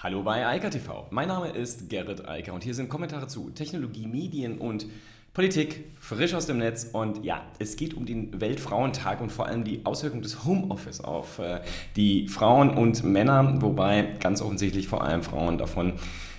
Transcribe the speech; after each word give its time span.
Hallo 0.00 0.22
bei 0.22 0.46
Eika 0.46 0.70
TV. 0.70 1.08
Mein 1.10 1.26
Name 1.26 1.48
ist 1.48 1.88
Gerrit 1.88 2.28
Eiker 2.28 2.54
und 2.54 2.62
hier 2.62 2.72
sind 2.72 2.88
Kommentare 2.88 3.26
zu 3.26 3.50
Technologie, 3.50 4.06
Medien 4.06 4.58
und 4.58 4.86
Politik 5.34 5.86
frisch 5.98 6.34
aus 6.34 6.46
dem 6.46 6.58
Netz. 6.58 6.90
Und 6.92 7.24
ja, 7.24 7.42
es 7.58 7.74
geht 7.74 7.94
um 7.94 8.06
den 8.06 8.40
Weltfrauentag 8.40 9.20
und 9.20 9.32
vor 9.32 9.46
allem 9.46 9.64
die 9.64 9.84
Auswirkung 9.84 10.22
des 10.22 10.44
Homeoffice 10.44 11.00
auf 11.00 11.40
äh, 11.40 11.62
die 11.96 12.28
Frauen 12.28 12.70
und 12.70 13.02
Männer, 13.02 13.60
wobei 13.60 14.14
ganz 14.20 14.40
offensichtlich 14.40 14.86
vor 14.86 15.02
allem 15.02 15.24
Frauen 15.24 15.58
davon 15.58 15.94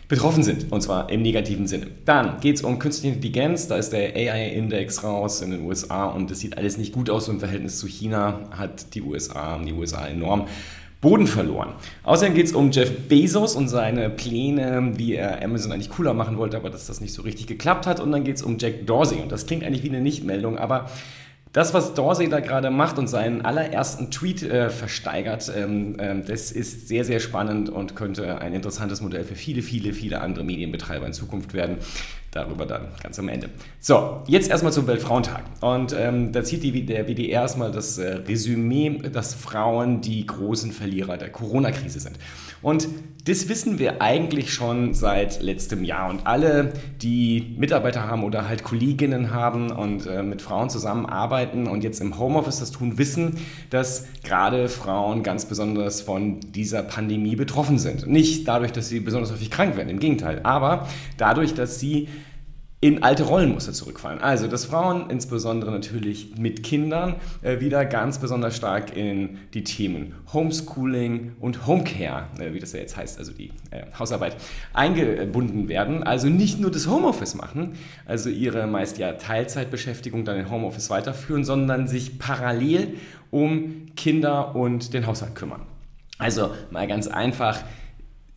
betroffen 0.07 0.41
sind, 0.41 0.71
und 0.71 0.81
zwar 0.81 1.09
im 1.09 1.21
negativen 1.21 1.67
Sinne. 1.67 1.87
Dann 2.05 2.39
geht 2.39 2.55
es 2.55 2.63
um 2.63 2.79
künstliche 2.79 3.13
Intelligenz, 3.13 3.67
da 3.67 3.75
ist 3.75 3.91
der 3.91 4.15
AI-Index 4.15 5.03
raus 5.03 5.41
in 5.41 5.51
den 5.51 5.65
USA 5.65 6.05
und 6.05 6.31
es 6.31 6.39
sieht 6.39 6.57
alles 6.57 6.77
nicht 6.77 6.93
gut 6.93 7.09
aus 7.09 7.27
im 7.27 7.39
Verhältnis 7.39 7.77
zu 7.77 7.87
China, 7.87 8.39
hat 8.51 8.95
die 8.95 9.01
USA, 9.01 9.59
die 9.59 9.73
USA 9.73 10.07
enorm 10.07 10.47
Boden 11.01 11.27
verloren. 11.27 11.73
Außerdem 12.03 12.33
geht 12.33 12.47
es 12.47 12.53
um 12.53 12.71
Jeff 12.71 13.07
Bezos 13.07 13.55
und 13.55 13.69
seine 13.69 14.09
Pläne, 14.09 14.91
wie 14.97 15.15
er 15.15 15.41
Amazon 15.43 15.71
eigentlich 15.71 15.89
cooler 15.89 16.13
machen 16.13 16.37
wollte, 16.37 16.57
aber 16.57 16.69
dass 16.69 16.87
das 16.87 16.99
nicht 16.99 17.13
so 17.13 17.21
richtig 17.21 17.47
geklappt 17.47 17.87
hat. 17.87 18.01
Und 18.01 18.11
dann 18.11 18.25
geht 18.25 18.35
es 18.35 18.41
um 18.41 18.57
Jack 18.57 18.85
Dorsey. 18.85 19.21
Und 19.21 19.31
das 19.31 19.45
klingt 19.45 19.63
eigentlich 19.63 19.83
wie 19.83 19.89
eine 19.89 20.01
Nichtmeldung, 20.01 20.57
aber 20.57 20.89
das, 21.51 21.73
was 21.73 21.95
Dorsey 21.95 22.29
da 22.29 22.41
gerade 22.41 22.69
macht 22.69 22.99
und 22.99 23.07
seinen 23.07 23.43
allerersten 23.43 24.11
Tweet 24.11 24.43
äh, 24.43 24.69
versteigert, 24.69 25.51
ähm, 25.55 25.97
ähm, 25.99 26.23
das 26.25 26.51
ist 26.51 26.87
sehr, 26.87 27.03
sehr 27.05 27.19
spannend 27.19 27.69
und 27.69 27.95
könnte 27.95 28.39
ein 28.39 28.53
interessantes 28.53 29.01
Modell 29.01 29.23
für 29.23 29.35
viele, 29.35 29.63
viele, 29.63 29.93
viele 29.93 30.21
andere 30.21 30.43
Medienbetreiber 30.43 31.07
in 31.07 31.13
Zukunft 31.13 31.55
werden. 31.55 31.77
Darüber 32.31 32.67
dann 32.67 32.89
ganz 33.01 33.17
am 33.17 33.27
Ende. 33.27 33.49
So, 33.79 34.21
jetzt 34.27 34.51
erstmal 34.51 34.71
zum 34.71 34.85
Weltfrauentag. 34.85 35.43
Und 35.61 35.95
ähm, 35.97 36.31
da 36.31 36.43
zieht 36.43 36.61
die, 36.61 36.85
der 36.85 37.07
WDR 37.07 37.41
erstmal 37.41 37.71
das 37.71 37.97
äh, 37.97 38.17
Resümee, 38.27 38.99
dass 39.11 39.33
Frauen 39.33 40.01
die 40.01 40.25
großen 40.25 40.71
Verlierer 40.71 41.17
der 41.17 41.31
Corona-Krise 41.31 41.99
sind. 41.99 42.19
Und 42.61 42.87
das 43.25 43.47
wissen 43.47 43.79
wir 43.79 44.01
eigentlich 44.01 44.53
schon 44.53 44.93
seit 44.93 45.41
letztem 45.41 45.83
Jahr. 45.83 46.09
Und 46.09 46.27
alle, 46.27 46.73
die 47.01 47.55
Mitarbeiter 47.57 48.07
haben 48.07 48.23
oder 48.23 48.47
halt 48.47 48.63
Kolleginnen 48.63 49.31
haben 49.31 49.71
und 49.71 50.05
äh, 50.05 50.23
mit 50.23 50.41
Frauen 50.41 50.69
zusammenarbeiten 50.69 51.67
und 51.67 51.83
jetzt 51.83 52.01
im 52.01 52.19
Homeoffice 52.19 52.59
das 52.59 52.71
tun, 52.71 52.97
wissen, 52.97 53.37
dass 53.69 54.07
gerade 54.23 54.67
Frauen 54.67 55.23
ganz 55.23 55.45
besonders 55.45 56.01
von 56.01 56.39
dieser 56.41 56.83
Pandemie 56.83 57.35
betroffen 57.35 57.79
sind. 57.79 58.07
Nicht 58.07 58.47
dadurch, 58.47 58.71
dass 58.71 58.89
sie 58.89 58.99
besonders 58.99 59.31
häufig 59.31 59.51
krank 59.51 59.77
werden, 59.77 59.89
im 59.89 59.99
Gegenteil, 59.99 60.41
aber 60.43 60.87
dadurch, 61.17 61.53
dass 61.53 61.79
sie 61.79 62.09
in 62.81 63.03
alte 63.03 63.23
Rollenmuster 63.23 63.73
zurückfallen. 63.73 64.21
Also, 64.21 64.47
dass 64.47 64.63
Frauen, 64.65 65.09
insbesondere 65.09 65.69
natürlich 65.69 66.37
mit 66.37 66.63
Kindern, 66.63 67.15
äh, 67.41 67.59
wieder 67.59 67.83
ganz 67.83 68.19
besonders 68.19 68.55
stark 68.55 68.95
in 68.95 69.37
die 69.53 69.65
Themen 69.65 70.15
Homeschooling 70.31 71.33
und 71.41 71.67
Homecare, 71.67 72.27
äh, 72.39 72.53
wie 72.53 72.59
das 72.59 72.71
ja 72.71 72.79
jetzt 72.79 72.95
heißt, 72.95 73.19
also 73.19 73.33
die 73.33 73.51
äh, 73.71 73.83
Hausarbeit, 73.97 74.37
eingebunden 74.71 75.67
werden. 75.67 76.03
Also 76.03 76.29
nicht 76.29 76.61
nur 76.61 76.71
das 76.71 76.87
Homeoffice 76.87 77.35
machen, 77.35 77.73
also 78.05 78.29
ihre 78.29 78.65
meist 78.65 78.97
ja 78.97 79.11
Teilzeitbeschäftigung 79.13 80.23
dann 80.23 80.37
in 80.37 80.49
Homeoffice 80.49 80.89
weiterführen, 80.89 81.43
sondern 81.43 81.89
sich 81.89 82.17
parallel 82.17 82.95
um 83.29 83.87
Kinder 83.97 84.55
und 84.55 84.93
den 84.93 85.05
Haushalt 85.05 85.35
kümmern. 85.35 85.63
Also 86.17 86.51
mal 86.71 86.87
ganz 86.87 87.07
einfach, 87.07 87.59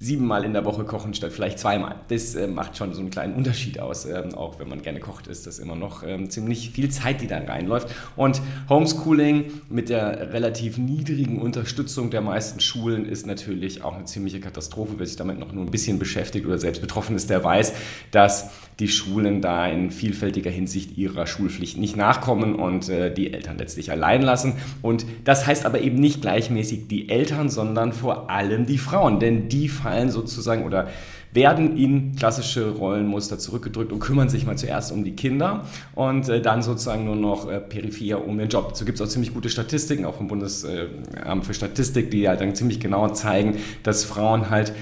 siebenmal 0.03 0.45
in 0.45 0.53
der 0.53 0.65
Woche 0.65 0.83
kochen 0.83 1.15
statt 1.15 1.33
vielleicht 1.33 1.61
zweimal. 1.61 1.95
Das 2.09 2.35
äh, 2.35 2.49
macht 2.49 2.77
schon 2.77 2.93
so 2.93 3.01
einen 3.01 3.11
kleinen 3.11 3.35
Unterschied 3.35 3.79
aus. 3.79 4.05
Ähm, 4.05 4.35
auch 4.35 4.59
wenn 4.59 4.69
man 4.69 4.83
gerne 4.83 4.99
kocht, 4.99 5.29
ist 5.29 5.47
das 5.47 5.61
immer 5.61 5.77
noch 5.77 6.03
ähm, 6.03 6.29
ziemlich 6.29 6.71
viel 6.71 6.91
Zeit, 6.91 7.21
die 7.21 7.29
dann 7.29 7.45
reinläuft. 7.45 7.89
Und 8.17 8.43
Homeschooling 8.69 9.53
mit 9.69 9.91
der 9.91 10.33
relativ 10.33 10.77
niedrigen 10.77 11.41
Unterstützung 11.41 12.11
der 12.11 12.21
meisten 12.21 12.59
Schulen 12.59 13.07
ist 13.07 13.29
natürlich 13.29 13.85
auch 13.85 13.95
eine 13.95 14.07
ziemliche 14.07 14.41
Katastrophe. 14.41 14.95
Wer 14.97 15.07
sich 15.07 15.15
damit 15.15 15.39
noch 15.39 15.53
nur 15.53 15.65
ein 15.65 15.71
bisschen 15.71 16.01
beschäftigt 16.01 16.47
oder 16.47 16.59
selbst 16.59 16.81
betroffen 16.81 17.15
ist, 17.15 17.31
der 17.31 17.45
weiß, 17.45 17.73
dass 18.11 18.51
die 18.79 18.89
Schulen 18.89 19.41
da 19.41 19.67
in 19.67 19.91
vielfältiger 19.91 20.51
Hinsicht 20.51 20.97
ihrer 20.97 21.27
Schulpflicht 21.27 21.79
nicht 21.79 21.97
nachkommen 21.97 22.55
und 22.55 22.89
äh, 22.89 23.13
die 23.13 23.33
Eltern 23.33 23.59
letztlich 23.59 23.91
allein 23.91 24.23
lassen. 24.23 24.55
Und 24.81 25.07
das 25.25 25.47
heißt 25.47 25.67
aber 25.67 25.81
eben 25.81 25.97
nicht 25.97 26.23
gleichmäßig 26.23 26.89
die 26.89 27.09
Eltern, 27.09 27.51
sondern 27.51 27.93
vor 27.93 28.31
allem 28.31 28.67
die 28.67 28.79
Frauen, 28.79 29.21
denn 29.21 29.49
die 29.49 29.69
fallen 29.69 30.11
sozusagen 30.11 30.65
oder 30.65 30.89
werden 31.35 31.77
in 31.79 32.15
klassische 32.15 32.71
Rollenmuster 32.71 33.39
zurückgedrückt 33.39 33.93
und 33.93 34.01
kümmern 34.01 34.29
sich 34.29 34.45
mal 34.45 34.57
zuerst 34.57 34.93
um 34.93 35.03
die 35.03 35.17
Kinder 35.17 35.65
und 35.95 36.29
äh, 36.29 36.43
dann 36.43 36.63
sozusagen 36.63 37.05
nur 37.05 37.17
noch 37.17 37.51
äh, 37.51 37.59
peripher 37.59 38.27
um 38.27 38.37
den 38.39 38.49
Job. 38.49 38.73
So 38.75 38.85
gibt 38.85 39.01
es 39.01 39.07
auch 39.07 39.11
ziemlich 39.11 39.33
gute 39.33 39.49
Statistiken, 39.49 40.05
auch 40.05 40.17
vom 40.17 40.29
Bundesamt 40.29 41.47
für 41.47 41.55
Statistik, 41.55 42.11
die 42.11 42.29
halt 42.29 42.41
dann 42.41 42.55
ziemlich 42.55 42.81
genau 42.81 43.09
zeigen, 43.09 43.57
dass 43.83 44.05
Frauen 44.05 44.51
halt 44.51 44.75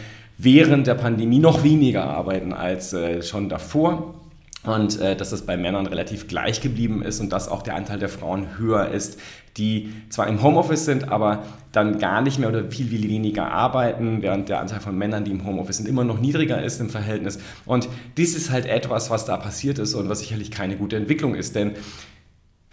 während 0.43 0.87
der 0.87 0.95
Pandemie 0.95 1.39
noch 1.39 1.63
weniger 1.63 2.05
arbeiten 2.05 2.53
als 2.53 2.93
äh, 2.93 3.23
schon 3.23 3.49
davor 3.49 4.15
und 4.63 5.01
äh, 5.01 5.17
dass 5.17 5.31
das 5.31 5.43
bei 5.43 5.57
Männern 5.57 5.87
relativ 5.87 6.29
gleich 6.29 6.61
geblieben 6.61 7.03
ist 7.03 7.21
und 7.21 7.33
dass 7.33 7.49
auch 7.49 7.63
der 7.63 7.77
Anteil 7.77 7.99
der 7.99 8.09
Frauen 8.09 8.59
höher 8.59 8.89
ist, 8.89 9.19
die 9.57 9.93
zwar 10.11 10.29
im 10.29 10.43
Homeoffice 10.43 10.85
sind, 10.85 11.11
aber 11.11 11.45
dann 11.73 11.99
gar 11.99 12.21
nicht 12.21 12.39
mehr 12.39 12.49
oder 12.49 12.71
viel, 12.71 12.89
viel 12.89 13.09
weniger 13.09 13.51
arbeiten, 13.51 14.23
während 14.23 14.49
der 14.49 14.61
Anteil 14.61 14.81
von 14.81 14.97
Männern, 14.97 15.25
die 15.25 15.31
im 15.31 15.45
Homeoffice 15.47 15.79
sind, 15.79 15.89
immer 15.89 16.05
noch 16.05 16.21
niedriger 16.21 16.63
ist 16.63 16.81
im 16.81 16.91
Verhältnis. 16.91 17.39
Und 17.65 17.89
dies 18.17 18.37
ist 18.37 18.51
halt 18.51 18.67
etwas, 18.67 19.11
was 19.11 19.25
da 19.25 19.37
passiert 19.37 19.79
ist 19.79 19.95
und 19.95 20.09
was 20.09 20.21
sicherlich 20.21 20.51
keine 20.51 20.77
gute 20.77 20.97
Entwicklung 20.97 21.35
ist, 21.35 21.55
denn 21.55 21.73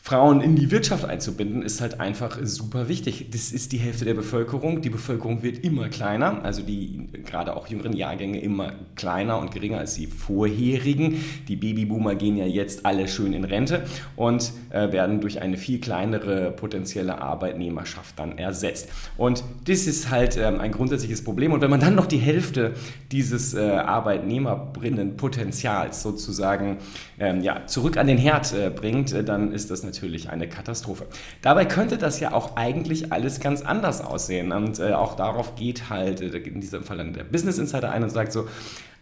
Frauen 0.08 0.40
in 0.40 0.56
die 0.56 0.72
Wirtschaft 0.72 1.04
einzubinden, 1.04 1.62
ist 1.62 1.82
halt 1.82 2.00
einfach 2.00 2.40
super 2.42 2.88
wichtig. 2.88 3.26
Das 3.32 3.52
ist 3.52 3.74
die 3.74 3.78
Hälfte 3.78 4.06
der 4.06 4.14
Bevölkerung. 4.14 4.82
Die 4.82 4.90
Bevölkerung 4.90 5.44
wird 5.44 5.66
immer 5.66 5.90
kleiner, 5.90 6.46
also 6.46 6.62
die 6.62 7.10
gerade 7.26 7.58
auch 7.58 7.68
jüngeren 7.68 7.92
Jahrgänge 7.92 8.40
immer 8.40 8.72
kleiner 8.96 9.38
und 9.38 9.52
geringer 9.52 9.80
als 9.80 9.96
die 9.96 10.08
vorherigen. 10.08 11.22
Die 11.50 11.58
Babyboomer 11.58 12.16
gehen 12.16 12.38
ja 12.38 12.46
jetzt 12.46 12.86
alle 12.86 13.10
schön 13.10 13.34
in 13.34 13.44
Rente 13.44 13.84
und 14.16 14.54
äh, 14.70 14.94
werden 14.94 15.20
durch 15.20 15.42
eine 15.42 15.58
viel 15.58 15.82
kleinere 15.82 16.52
potenzielle 16.52 17.22
Arbeitnehmerschaft 17.22 18.18
dann 18.18 18.38
ersetzt. 18.38 18.88
Und 19.18 19.44
das 19.66 19.88
ist 19.88 20.10
halt 20.10 20.38
ähm, 20.38 20.62
ein 20.62 20.72
grundsätzliches 20.72 21.22
Problem. 21.22 21.52
Und 21.52 21.60
wenn 21.60 21.70
man 21.70 21.82
dann 21.82 21.96
noch 21.96 22.06
die 22.06 22.20
Hälfte 22.20 22.76
dieses 23.12 23.56
äh, 23.56 23.72
Arbeitnehmerinnenpotenzials 23.72 26.02
sozusagen 26.02 26.78
ähm, 27.20 27.42
ja, 27.42 27.66
zurück 27.66 27.98
an 27.98 28.08
den 28.08 28.18
Herd 28.18 28.54
äh, 28.54 28.70
bringt, 28.70 29.12
äh, 29.12 29.26
dann 29.26 29.52
ist 29.52 29.70
das 29.70 29.84
natürlich 29.84 29.97
natürlich 29.98 30.30
eine 30.30 30.48
Katastrophe. 30.48 31.08
Dabei 31.42 31.66
könnte 31.66 31.98
das 31.98 32.20
ja 32.20 32.34
auch 32.34 32.56
eigentlich 32.56 33.12
alles 33.12 33.40
ganz 33.40 33.62
anders 33.62 34.02
aussehen. 34.02 34.52
Und 34.52 34.80
äh, 34.80 34.94
auch 34.94 35.16
darauf 35.16 35.56
geht 35.56 35.90
halt 35.90 36.22
äh, 36.22 36.38
in 36.38 36.62
diesem 36.62 36.84
Fall 36.84 36.98
dann 36.98 37.14
der 37.14 37.24
Business 37.24 37.58
Insider 37.58 37.92
ein 37.92 38.04
und 38.04 38.10
sagt 38.10 38.32
so, 38.32 38.48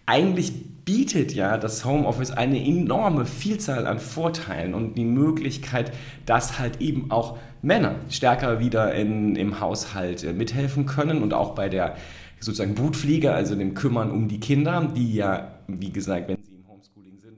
eigentlich 0.06 0.53
bietet 0.85 1.33
ja 1.33 1.57
das 1.57 1.83
Homeoffice 1.83 2.31
eine 2.31 2.63
enorme 2.63 3.25
Vielzahl 3.25 3.88
an 3.88 4.00
Vorteilen 4.00 4.73
und 4.73 4.95
die 4.95 5.03
Möglichkeit, 5.03 5.91
dass 6.25 6.59
halt 6.59 6.79
eben 6.79 7.09
auch 7.12 7.38
Männer 7.62 7.95
stärker 8.09 8.59
wieder 8.59 8.94
in, 8.94 9.35
im 9.35 9.59
Haushalt 9.59 10.23
äh, 10.23 10.33
mithelfen 10.33 10.85
können 10.85 11.23
und 11.23 11.33
auch 11.33 11.56
bei 11.56 11.69
der 11.69 11.95
sozusagen 12.39 12.75
Brutpflege, 12.75 13.33
also 13.33 13.56
dem 13.56 13.73
Kümmern 13.73 14.12
um 14.12 14.27
die 14.27 14.39
Kinder, 14.39 14.91
die 14.95 15.16
ja, 15.16 15.56
wie 15.67 15.91
gesagt, 15.91 16.27
wenn 16.27 16.38
sie 16.44 16.55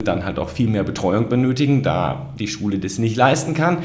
dann 0.08 0.24
halt 0.24 0.38
auch 0.38 0.48
viel 0.48 0.68
mehr 0.68 0.82
Betreuung 0.82 1.28
benötigen, 1.28 1.82
da 1.82 2.30
die 2.38 2.48
Schule 2.48 2.78
das 2.78 2.98
nicht 2.98 3.16
leisten 3.16 3.54
kann. 3.54 3.78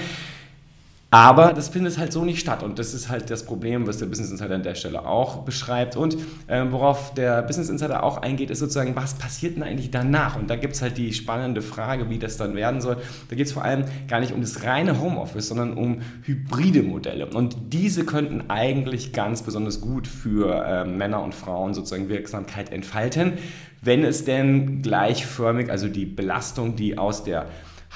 Aber 1.14 1.54
das 1.54 1.70
findet 1.70 2.00
halt 2.00 2.12
so 2.12 2.26
nicht 2.26 2.40
statt. 2.40 2.64
Und 2.64 2.80
das 2.80 2.96
ist 2.96 3.08
halt 3.08 3.30
das 3.30 3.46
Problem, 3.46 3.86
was 3.86 4.00
der 4.00 4.08
Business 4.08 4.32
Insider 4.32 4.56
an 4.56 4.64
der 4.64 4.74
Stelle 4.74 5.06
auch 5.06 5.44
beschreibt. 5.44 5.96
Und 5.96 6.18
äh, 6.48 6.66
worauf 6.72 7.14
der 7.14 7.44
Business 7.44 7.70
Insider 7.70 8.02
auch 8.02 8.18
eingeht, 8.18 8.50
ist 8.50 8.58
sozusagen, 8.58 8.96
was 8.96 9.14
passiert 9.14 9.56
denn 9.56 9.62
eigentlich 9.62 9.92
danach? 9.92 10.36
Und 10.36 10.50
da 10.50 10.56
gibt 10.56 10.74
es 10.74 10.82
halt 10.82 10.98
die 10.98 11.14
spannende 11.14 11.62
Frage, 11.62 12.10
wie 12.10 12.18
das 12.18 12.38
dann 12.38 12.56
werden 12.56 12.82
soll. 12.82 12.98
Da 13.30 13.36
geht 13.36 13.46
es 13.46 13.54
vor 13.54 13.64
allem 13.64 13.86
gar 14.08 14.22
nicht 14.22 14.34
um 14.34 14.42
das 14.42 14.64
reine 14.64 15.00
Homeoffice, 15.00 15.50
sondern 15.50 15.74
um 15.74 16.02
hybride 16.24 16.82
Modelle. 16.82 17.28
Und 17.28 17.58
diese 17.72 18.06
könnten 18.06 18.50
eigentlich 18.50 19.14
ganz 19.14 19.44
besonders 19.44 19.82
gut 19.82 20.08
für 20.08 20.66
äh, 20.66 20.84
Männer 20.84 21.22
und 21.22 21.36
Frauen 21.36 21.76
sozusagen 21.76 22.10
Wirksamkeit 22.10 22.72
entfalten, 22.72 23.34
wenn 23.84 24.04
es 24.04 24.26
denn 24.26 24.82
gleichförmig, 24.82 25.70
also 25.70 25.90
die 25.90 26.08
Belastung, 26.08 26.76
die 26.76 26.98
aus 26.98 27.24
der 27.24 27.46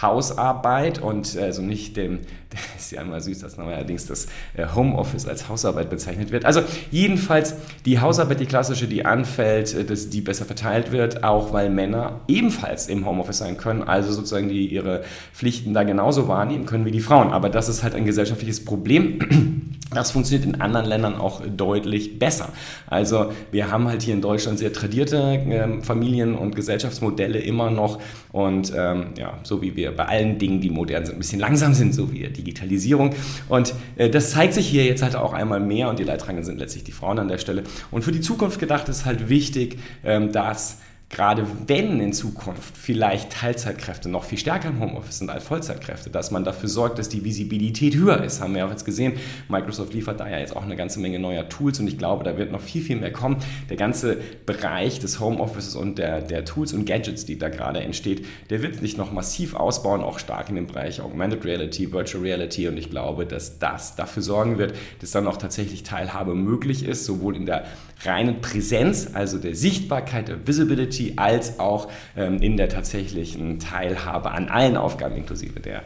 Hausarbeit 0.02 1.02
und 1.02 1.36
also 1.38 1.62
nicht 1.62 1.98
dem, 1.98 2.20
das 2.50 2.84
ist 2.84 2.92
ja 2.92 3.02
immer 3.02 3.20
süß, 3.20 3.40
dass 3.40 3.58
allerdings 3.58 4.06
das 4.06 4.28
äh, 4.56 4.66
Homeoffice 4.76 5.28
als 5.28 5.50
Hausarbeit 5.50 5.90
bezeichnet 5.90 6.32
wird. 6.32 6.46
Also 6.46 6.62
jedenfalls 6.92 7.56
die 7.86 8.00
Hausarbeit, 8.00 8.40
die 8.40 8.46
klassische, 8.46 8.88
die 8.88 9.06
anfällt, 9.06 9.74
äh, 9.74 9.84
dass 9.84 10.10
die 10.10 10.22
besser 10.22 10.46
verteilt 10.46 10.92
wird, 10.92 11.24
auch 11.24 11.52
weil 11.54 11.70
Männer 11.70 12.22
ebenfalls 12.28 12.88
im 12.88 13.06
Homeoffice 13.06 13.40
sein 13.40 13.58
können, 13.58 13.84
also 13.84 14.12
sozusagen 14.12 14.50
die 14.50 14.68
ihre 14.68 15.04
Pflichten 15.34 15.74
da 15.74 15.84
genauso 15.84 16.28
wahrnehmen 16.28 16.66
können 16.66 16.86
wie 16.86 16.92
die 16.92 17.00
Frauen. 17.00 17.32
Aber 17.32 17.50
das 17.50 17.70
ist 17.70 17.84
halt 17.84 17.96
ein 17.96 18.06
gesellschaftliches 18.06 18.64
Problem 18.64 19.20
Das 19.98 20.12
funktioniert 20.12 20.48
in 20.48 20.62
anderen 20.62 20.86
Ländern 20.86 21.16
auch 21.16 21.42
deutlich 21.44 22.20
besser. 22.20 22.50
Also 22.86 23.32
wir 23.52 23.72
haben 23.72 23.88
halt 23.88 24.04
hier 24.04 24.14
in 24.14 24.22
Deutschland 24.22 24.60
sehr 24.60 24.72
tradierte 24.72 25.18
ähm, 25.50 25.82
Familien- 25.82 26.36
und 26.36 26.56
Gesellschaftsmodelle 26.56 27.40
immer 27.40 27.72
noch. 27.72 28.00
Und 28.32 28.72
ähm, 28.78 29.08
ja, 29.18 29.40
so 29.42 29.64
wie 29.64 29.76
wir 29.76 29.96
bei 29.96 30.06
allen 30.06 30.38
Dingen, 30.38 30.62
die 30.62 30.70
modern 30.70 31.04
sind, 31.04 31.16
ein 31.16 31.18
bisschen 31.18 31.40
langsam 31.40 31.74
sind, 31.74 31.96
so 31.96 32.12
wie 32.12 32.28
Digitalisierung. 32.28 33.16
Und 33.50 33.74
äh, 33.96 34.08
das 34.08 34.30
zeigt 34.30 34.54
sich 34.54 34.68
hier 34.68 34.86
jetzt 34.86 35.02
halt 35.02 35.16
auch 35.16 35.34
einmal 35.34 35.60
mehr 35.60 35.90
und 35.90 35.98
die 35.98 36.04
Leidtragenden 36.04 36.46
sind 36.46 36.60
letztlich 36.60 36.84
die 36.84 36.92
Frauen 36.92 37.18
an 37.18 37.28
der 37.28 37.40
Stelle. 37.40 37.64
Und 37.90 38.04
für 38.04 38.12
die 38.12 38.22
Zukunft 38.22 38.60
gedacht 38.60 38.90
ist 38.90 39.04
halt 39.04 39.30
wichtig, 39.30 39.80
ähm, 40.04 40.32
dass 40.32 40.78
gerade 41.10 41.48
wenn 41.68 42.02
in 42.02 42.12
Zukunft 42.12 42.78
vielleicht 42.78 43.32
Teilzeitkräfte 43.32 44.10
noch 44.10 44.26
viel 44.26 44.38
stärker 44.38 44.70
im 44.70 44.82
Homeoffice 44.82 45.20
sind 45.20 45.30
als 45.30 45.46
Vollzeitkräfte, 45.46 46.10
dass 46.10 46.32
man 46.32 46.44
dafür 46.44 46.68
sorgt, 46.68 47.00
dass 47.00 47.08
die 47.08 47.24
Visibilität 47.24 47.96
höher 47.96 48.22
ist. 48.24 48.42
Haben 48.42 48.56
wir 48.56 48.66
auch 48.66 48.72
jetzt 48.72 48.84
gesehen. 48.84 49.14
Microsoft 49.48 49.94
liefert 49.94 50.20
da 50.20 50.30
ja 50.30 50.38
jetzt 50.38 50.56
auch 50.56 50.64
eine 50.64 50.76
ganze 50.76 51.00
Menge 51.00 51.18
neuer 51.18 51.48
Tools 51.48 51.80
und 51.80 51.88
ich 51.88 51.98
glaube, 51.98 52.26
da 52.26 52.38
wird 52.38 52.52
noch 52.52 52.60
viel, 52.60 52.82
viel 52.82 52.98
mehr 52.98 53.14
kommen. 53.14 53.38
Der 53.70 53.78
ganze 53.78 54.18
Bereich 54.46 55.00
des 55.00 55.22
Homeoffices 55.22 55.76
und 55.76 55.98
der, 55.98 56.22
der 56.22 56.44
Tools 56.44 56.74
und 56.74 56.86
Gadgets, 56.86 57.26
die 57.26 57.38
da 57.38 57.48
gerade 57.48 57.80
entsteht, 57.80 58.26
der 58.50 58.62
wird 58.62 58.76
sich 58.80 58.98
noch 58.98 59.14
massiv 59.14 59.56
ausbauen, 59.56 60.02
auch 60.02 60.20
stark 60.20 60.50
in 60.50 60.56
dem 60.56 60.68
Bereich 60.68 61.00
Augmented 61.00 61.46
Reality, 61.46 61.94
Virtual 61.94 62.22
Reality 62.22 62.68
und 62.68 62.76
ich 62.76 62.90
glaube, 62.90 63.26
dass 63.26 63.60
das 63.60 63.96
dafür 63.96 64.24
sorgen 64.24 64.58
wird, 64.58 64.74
dass 65.00 65.12
dann 65.12 65.26
auch 65.28 65.38
tatsächlich 65.38 65.84
Teilhabe 65.84 66.36
möglich 66.36 66.86
ist, 66.86 67.06
sowohl 67.06 67.38
in 67.38 67.46
der 67.46 67.66
reinen 68.04 68.42
Präsenz, 68.42 69.10
also 69.14 69.38
der 69.38 69.56
Sichtbarkeit, 69.56 70.28
der 70.28 70.46
Visibility, 70.46 70.97
als 71.18 71.60
auch 71.60 71.90
ähm, 72.16 72.42
in 72.42 72.58
der 72.58 72.70
tatsächlichen 72.70 73.60
Teilhabe 73.60 74.32
an 74.32 74.50
allen 74.50 74.78
Aufgaben 74.78 75.16
inklusive 75.16 75.60
der 75.60 75.84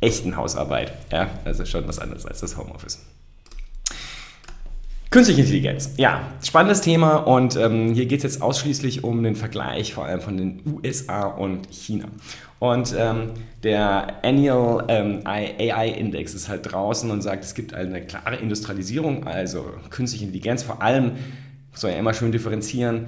echten 0.00 0.36
Hausarbeit. 0.36 0.92
Ja, 1.12 1.28
also 1.44 1.64
schon 1.64 1.86
was 1.88 1.98
anderes 1.98 2.26
als 2.26 2.40
das 2.40 2.56
Homeoffice. 2.56 3.00
Künstliche 5.14 5.42
Intelligenz, 5.42 5.92
ja, 5.96 6.32
spannendes 6.42 6.80
Thema 6.80 7.18
und 7.18 7.54
ähm, 7.54 7.94
hier 7.94 8.06
geht 8.06 8.24
es 8.24 8.34
jetzt 8.34 8.42
ausschließlich 8.42 9.04
um 9.04 9.22
den 9.22 9.36
Vergleich 9.36 9.94
vor 9.94 10.06
allem 10.06 10.20
von 10.20 10.36
den 10.36 10.60
USA 10.66 11.26
und 11.26 11.70
China. 11.70 12.06
Und 12.58 12.92
ähm, 12.98 13.30
der 13.62 14.24
Annual 14.24 14.86
ähm, 14.88 15.20
AI-Index 15.24 16.34
ist 16.34 16.48
halt 16.48 16.72
draußen 16.72 17.12
und 17.12 17.22
sagt, 17.22 17.44
es 17.44 17.54
gibt 17.54 17.74
eine 17.74 18.04
klare 18.04 18.36
Industrialisierung, 18.36 19.24
also 19.24 19.64
künstliche 19.90 20.24
Intelligenz, 20.24 20.64
vor 20.64 20.82
allem 20.82 21.12
soll 21.74 21.90
ja 21.90 21.98
immer 21.98 22.14
schön 22.14 22.32
differenzieren. 22.32 23.06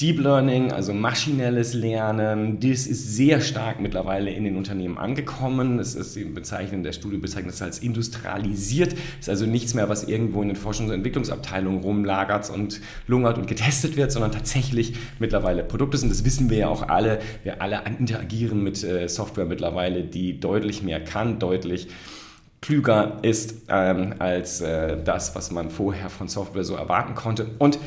Deep 0.00 0.18
Learning, 0.18 0.72
also 0.72 0.94
maschinelles 0.94 1.74
Lernen, 1.74 2.58
das 2.58 2.86
ist 2.86 3.16
sehr 3.16 3.42
stark 3.42 3.80
mittlerweile 3.80 4.30
in 4.30 4.44
den 4.44 4.56
Unternehmen 4.56 4.96
angekommen. 4.96 5.78
Es 5.78 5.94
ist 5.94 6.18
bezeichnen, 6.34 6.82
der 6.82 6.92
Studie 6.92 7.18
bezeichnet 7.18 7.52
es 7.52 7.60
als 7.60 7.80
industrialisiert. 7.80 8.94
Es 8.94 9.26
ist 9.26 9.28
also 9.28 9.44
nichts 9.44 9.74
mehr, 9.74 9.90
was 9.90 10.04
irgendwo 10.04 10.40
in 10.40 10.48
den 10.48 10.56
Forschungs- 10.56 10.86
und 10.86 10.92
Entwicklungsabteilungen 10.92 11.82
rumlagert 11.82 12.48
und 12.48 12.80
lungert 13.08 13.36
und 13.36 13.46
getestet 13.46 13.98
wird, 13.98 14.10
sondern 14.10 14.32
tatsächlich 14.32 14.94
mittlerweile 15.18 15.64
Produkte 15.64 15.98
sind. 15.98 16.10
Das 16.10 16.24
wissen 16.24 16.48
wir 16.48 16.56
ja 16.56 16.68
auch 16.68 16.88
alle. 16.88 17.18
Wir 17.42 17.60
alle 17.60 17.82
interagieren 17.98 18.62
mit 18.62 18.82
äh, 18.82 19.06
Software 19.06 19.44
mittlerweile, 19.44 20.02
die 20.02 20.40
deutlich 20.40 20.82
mehr 20.82 21.04
kann, 21.04 21.38
deutlich 21.38 21.88
klüger 22.62 23.18
ist 23.20 23.66
ähm, 23.68 24.14
als 24.18 24.62
äh, 24.62 24.96
das, 25.02 25.34
was 25.34 25.50
man 25.50 25.68
vorher 25.68 26.08
von 26.08 26.26
Software 26.26 26.64
so 26.64 26.74
erwarten 26.74 27.14
konnte. 27.14 27.48
Und 27.58 27.78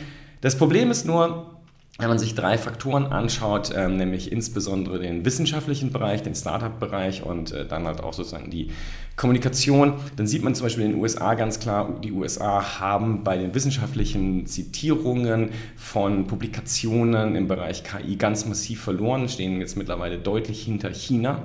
das 0.42 0.58
Problem 0.58 0.92
ist 0.92 1.08
nur, 1.08 1.53
wenn 2.00 2.10
man 2.10 2.18
sich 2.18 2.34
drei 2.34 2.58
Faktoren 2.58 3.06
anschaut, 3.06 3.72
ähm, 3.76 3.98
nämlich 3.98 4.32
insbesondere 4.32 5.00
den 5.00 5.26
wissenschaftlichen 5.26 5.92
Bereich, 5.92 6.24
den 6.24 6.34
Startup-Bereich 6.34 7.24
und 7.24 7.52
äh, 7.52 7.68
dann 7.68 7.86
halt 7.86 8.02
auch 8.02 8.14
sozusagen 8.14 8.50
die 8.50 8.72
Kommunikation, 9.16 9.94
dann 10.16 10.26
sieht 10.26 10.44
man 10.44 10.56
zum 10.56 10.66
Beispiel 10.66 10.86
in 10.86 10.94
den 10.94 11.00
USA 11.02 11.36
ganz 11.36 11.60
klar, 11.60 12.00
die 12.04 12.12
USA 12.12 12.80
haben 12.80 13.24
bei 13.24 13.38
den 13.38 13.54
wissenschaftlichen 13.54 14.48
Zitierungen 14.48 15.52
von 15.76 16.26
Publikationen 16.26 17.36
im 17.36 17.48
Bereich 17.48 17.84
KI 17.84 18.16
ganz 18.16 18.48
massiv 18.48 18.82
verloren, 18.82 19.30
stehen 19.30 19.60
jetzt 19.60 19.78
mittlerweile 19.78 20.18
deutlich 20.18 20.64
hinter 20.64 20.90
China. 20.90 21.44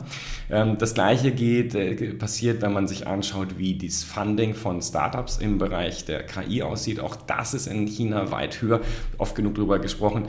Ähm, 0.48 0.78
das 0.78 0.94
gleiche 0.94 1.30
geht, 1.30 1.74
äh, 1.74 2.14
passiert, 2.14 2.62
wenn 2.62 2.72
man 2.72 2.88
sich 2.88 3.06
anschaut, 3.06 3.58
wie 3.58 3.76
das 3.76 4.02
Funding 4.02 4.54
von 4.54 4.80
Startups 4.80 5.36
im 5.36 5.58
Bereich 5.58 6.06
der 6.06 6.22
KI 6.22 6.62
aussieht. 6.62 7.00
Auch 7.00 7.16
das 7.16 7.52
ist 7.52 7.66
in 7.66 7.86
China 7.86 8.30
weit 8.30 8.62
höher, 8.62 8.80
oft 9.18 9.34
genug 9.34 9.56
darüber 9.56 9.78
gesprochen. 9.78 10.24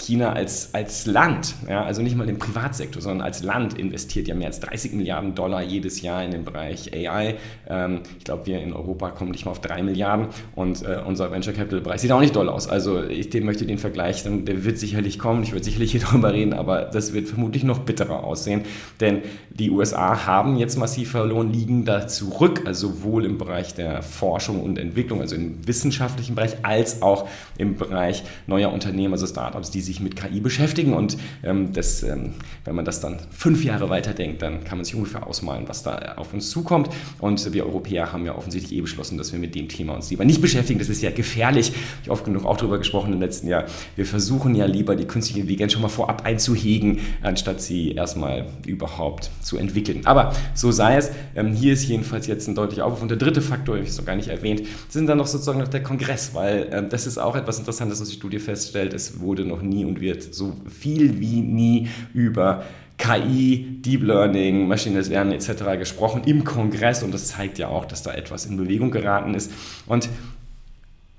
China 0.00 0.32
als, 0.32 0.74
als 0.74 1.06
Land, 1.06 1.54
ja, 1.68 1.84
also 1.84 2.02
nicht 2.02 2.16
mal 2.16 2.28
im 2.28 2.38
Privatsektor, 2.38 3.02
sondern 3.02 3.26
als 3.26 3.42
Land 3.42 3.78
investiert 3.78 4.28
ja 4.28 4.34
mehr 4.34 4.48
als 4.48 4.60
30 4.60 4.92
Milliarden 4.92 5.34
Dollar 5.34 5.62
jedes 5.62 6.02
Jahr 6.02 6.24
in 6.24 6.30
den 6.30 6.44
Bereich 6.44 6.92
AI. 6.92 7.36
Ähm, 7.68 8.00
ich 8.18 8.24
glaube, 8.24 8.46
wir 8.46 8.60
in 8.60 8.72
Europa 8.72 9.10
kommen 9.10 9.30
nicht 9.30 9.44
mal 9.44 9.52
auf 9.52 9.60
3 9.60 9.82
Milliarden 9.82 10.28
und 10.54 10.82
äh, 10.82 11.00
unser 11.06 11.30
Venture 11.30 11.52
Capital 11.52 11.80
Bereich 11.80 12.00
sieht 12.00 12.12
auch 12.12 12.20
nicht 12.20 12.36
doll 12.36 12.48
aus. 12.48 12.68
Also 12.68 13.02
ich 13.02 13.30
den 13.30 13.44
möchte 13.44 13.66
den 13.66 13.78
Vergleich, 13.78 14.22
dann, 14.24 14.44
der 14.44 14.64
wird 14.64 14.78
sicherlich 14.78 15.18
kommen, 15.18 15.42
ich 15.42 15.52
würde 15.52 15.64
sicherlich 15.64 15.92
hier 15.92 16.00
darüber 16.10 16.32
reden, 16.32 16.52
aber 16.52 16.82
das 16.82 17.12
wird 17.12 17.28
vermutlich 17.28 17.64
noch 17.64 17.80
bitterer 17.80 18.24
aussehen, 18.24 18.62
denn 19.00 19.22
die 19.50 19.70
USA 19.70 20.26
haben 20.26 20.56
jetzt 20.56 20.76
massiv 20.76 21.10
verloren, 21.10 21.52
liegen 21.52 21.84
da 21.84 22.06
zurück, 22.06 22.62
also 22.64 22.88
sowohl 22.88 23.24
im 23.24 23.38
Bereich 23.38 23.74
der 23.74 24.02
Forschung 24.02 24.62
und 24.62 24.78
Entwicklung, 24.78 25.20
also 25.20 25.36
im 25.36 25.66
wissenschaftlichen 25.66 26.34
Bereich, 26.34 26.56
als 26.62 27.02
auch 27.02 27.28
im 27.58 27.76
Bereich 27.76 28.24
neuer 28.46 28.72
Unternehmen, 28.72 29.12
also 29.14 29.26
Startups, 29.26 29.70
die 29.70 29.80
sich 29.80 29.89
mit 29.98 30.14
KI 30.14 30.38
beschäftigen. 30.38 30.92
Und 30.92 31.16
ähm, 31.42 31.72
das, 31.72 32.04
ähm, 32.04 32.34
wenn 32.64 32.76
man 32.76 32.84
das 32.84 33.00
dann 33.00 33.18
fünf 33.32 33.64
Jahre 33.64 33.90
weiterdenkt, 33.90 34.42
dann 34.42 34.62
kann 34.62 34.78
man 34.78 34.84
sich 34.84 34.94
ungefähr 34.94 35.26
ausmalen, 35.26 35.64
was 35.66 35.82
da 35.82 36.14
auf 36.16 36.32
uns 36.32 36.50
zukommt. 36.50 36.90
Und 37.18 37.52
wir 37.52 37.66
Europäer 37.66 38.12
haben 38.12 38.24
ja 38.24 38.36
offensichtlich 38.36 38.78
eh 38.78 38.82
beschlossen, 38.82 39.18
dass 39.18 39.32
wir 39.32 39.40
mit 39.40 39.56
dem 39.56 39.68
Thema 39.68 39.94
uns 39.94 40.10
lieber 40.10 40.24
nicht 40.24 40.40
beschäftigen. 40.40 40.78
Das 40.78 40.88
ist 40.88 41.02
ja 41.02 41.10
gefährlich. 41.10 41.72
Ich 42.02 42.08
habe 42.08 42.12
oft 42.12 42.24
genug 42.24 42.44
auch 42.44 42.56
darüber 42.56 42.78
gesprochen 42.78 43.12
im 43.12 43.20
letzten 43.20 43.48
Jahr. 43.48 43.64
Wir 43.96 44.06
versuchen 44.06 44.54
ja 44.54 44.66
lieber 44.66 44.94
die 44.94 45.06
künstliche 45.06 45.40
Intelligenz 45.40 45.72
schon 45.72 45.82
mal 45.82 45.88
vorab 45.88 46.24
einzuhegen, 46.24 47.00
anstatt 47.22 47.60
sie 47.60 47.92
erstmal 47.92 48.46
überhaupt 48.66 49.30
zu 49.42 49.56
entwickeln. 49.56 50.02
Aber 50.04 50.32
so 50.54 50.70
sei 50.70 50.96
es. 50.96 51.10
Ähm, 51.34 51.52
hier 51.52 51.72
ist 51.72 51.88
jedenfalls 51.88 52.26
jetzt 52.26 52.46
ein 52.48 52.54
deutlicher 52.54 52.84
Aufruf. 52.84 53.02
Und 53.02 53.10
der 53.10 53.18
dritte 53.18 53.42
Faktor, 53.42 53.76
ich 53.76 53.80
habe 53.80 53.90
es 53.90 53.98
noch 53.98 54.04
gar 54.04 54.16
nicht 54.16 54.28
erwähnt, 54.28 54.62
sind 54.88 55.06
dann 55.06 55.18
noch 55.18 55.26
sozusagen 55.26 55.58
noch 55.58 55.68
der 55.68 55.82
Kongress, 55.82 56.34
weil 56.34 56.68
ähm, 56.72 56.88
das 56.90 57.06
ist 57.06 57.18
auch 57.18 57.36
etwas 57.36 57.58
Interessantes, 57.58 58.00
was 58.00 58.08
die 58.08 58.16
Studie 58.16 58.38
feststellt. 58.38 58.92
Es 58.94 59.20
wurde 59.20 59.44
noch 59.44 59.62
nie 59.62 59.79
und 59.84 60.00
wird 60.00 60.34
so 60.34 60.56
viel 60.68 61.20
wie 61.20 61.40
nie 61.40 61.88
über 62.14 62.64
KI, 62.98 63.80
Deep 63.80 64.02
Learning, 64.02 64.68
maschinelles 64.68 65.08
Lernen 65.08 65.32
etc. 65.32 65.78
gesprochen 65.78 66.22
im 66.26 66.44
Kongress 66.44 67.02
und 67.02 67.14
das 67.14 67.28
zeigt 67.28 67.58
ja 67.58 67.68
auch, 67.68 67.86
dass 67.86 68.02
da 68.02 68.12
etwas 68.12 68.44
in 68.44 68.56
Bewegung 68.56 68.90
geraten 68.90 69.34
ist. 69.34 69.52
Und 69.86 70.08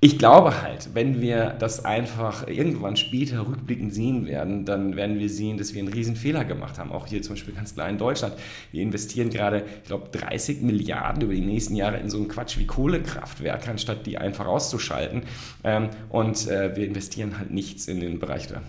ich 0.04 0.18
glaube 0.18 0.62
halt, 0.62 0.96
wenn 0.96 1.20
wir 1.20 1.54
das 1.60 1.84
einfach 1.84 2.48
irgendwann 2.48 2.96
später 2.96 3.46
rückblickend 3.46 3.94
sehen 3.94 4.26
werden, 4.26 4.64
dann 4.64 4.96
werden 4.96 5.20
wir 5.20 5.28
sehen, 5.28 5.58
dass 5.58 5.74
wir 5.74 5.78
einen 5.80 5.92
riesen 5.92 6.16
Fehler 6.16 6.44
gemacht 6.44 6.80
haben. 6.80 6.90
Auch 6.90 7.06
hier 7.06 7.22
zum 7.22 7.36
Beispiel 7.36 7.54
ganz 7.54 7.74
klar 7.74 7.88
in 7.88 7.98
Deutschland. 7.98 8.34
Wir 8.72 8.82
investieren 8.82 9.30
gerade, 9.30 9.64
ich 9.80 9.86
glaube, 9.86 10.08
30 10.10 10.62
Milliarden 10.62 11.22
über 11.22 11.34
die 11.34 11.40
nächsten 11.40 11.76
Jahre 11.76 11.98
in 11.98 12.10
so 12.10 12.16
einen 12.16 12.26
Quatsch 12.26 12.58
wie 12.58 12.66
Kohlekraftwerke, 12.66 13.70
anstatt 13.70 14.04
die 14.04 14.18
einfach 14.18 14.46
auszuschalten. 14.46 15.22
Ähm, 15.62 15.90
und 16.08 16.48
äh, 16.48 16.74
wir 16.74 16.84
investieren 16.84 17.38
halt 17.38 17.52
nichts 17.52 17.86
in 17.86 18.00
den 18.00 18.18
Bereich 18.18 18.48
der 18.48 18.60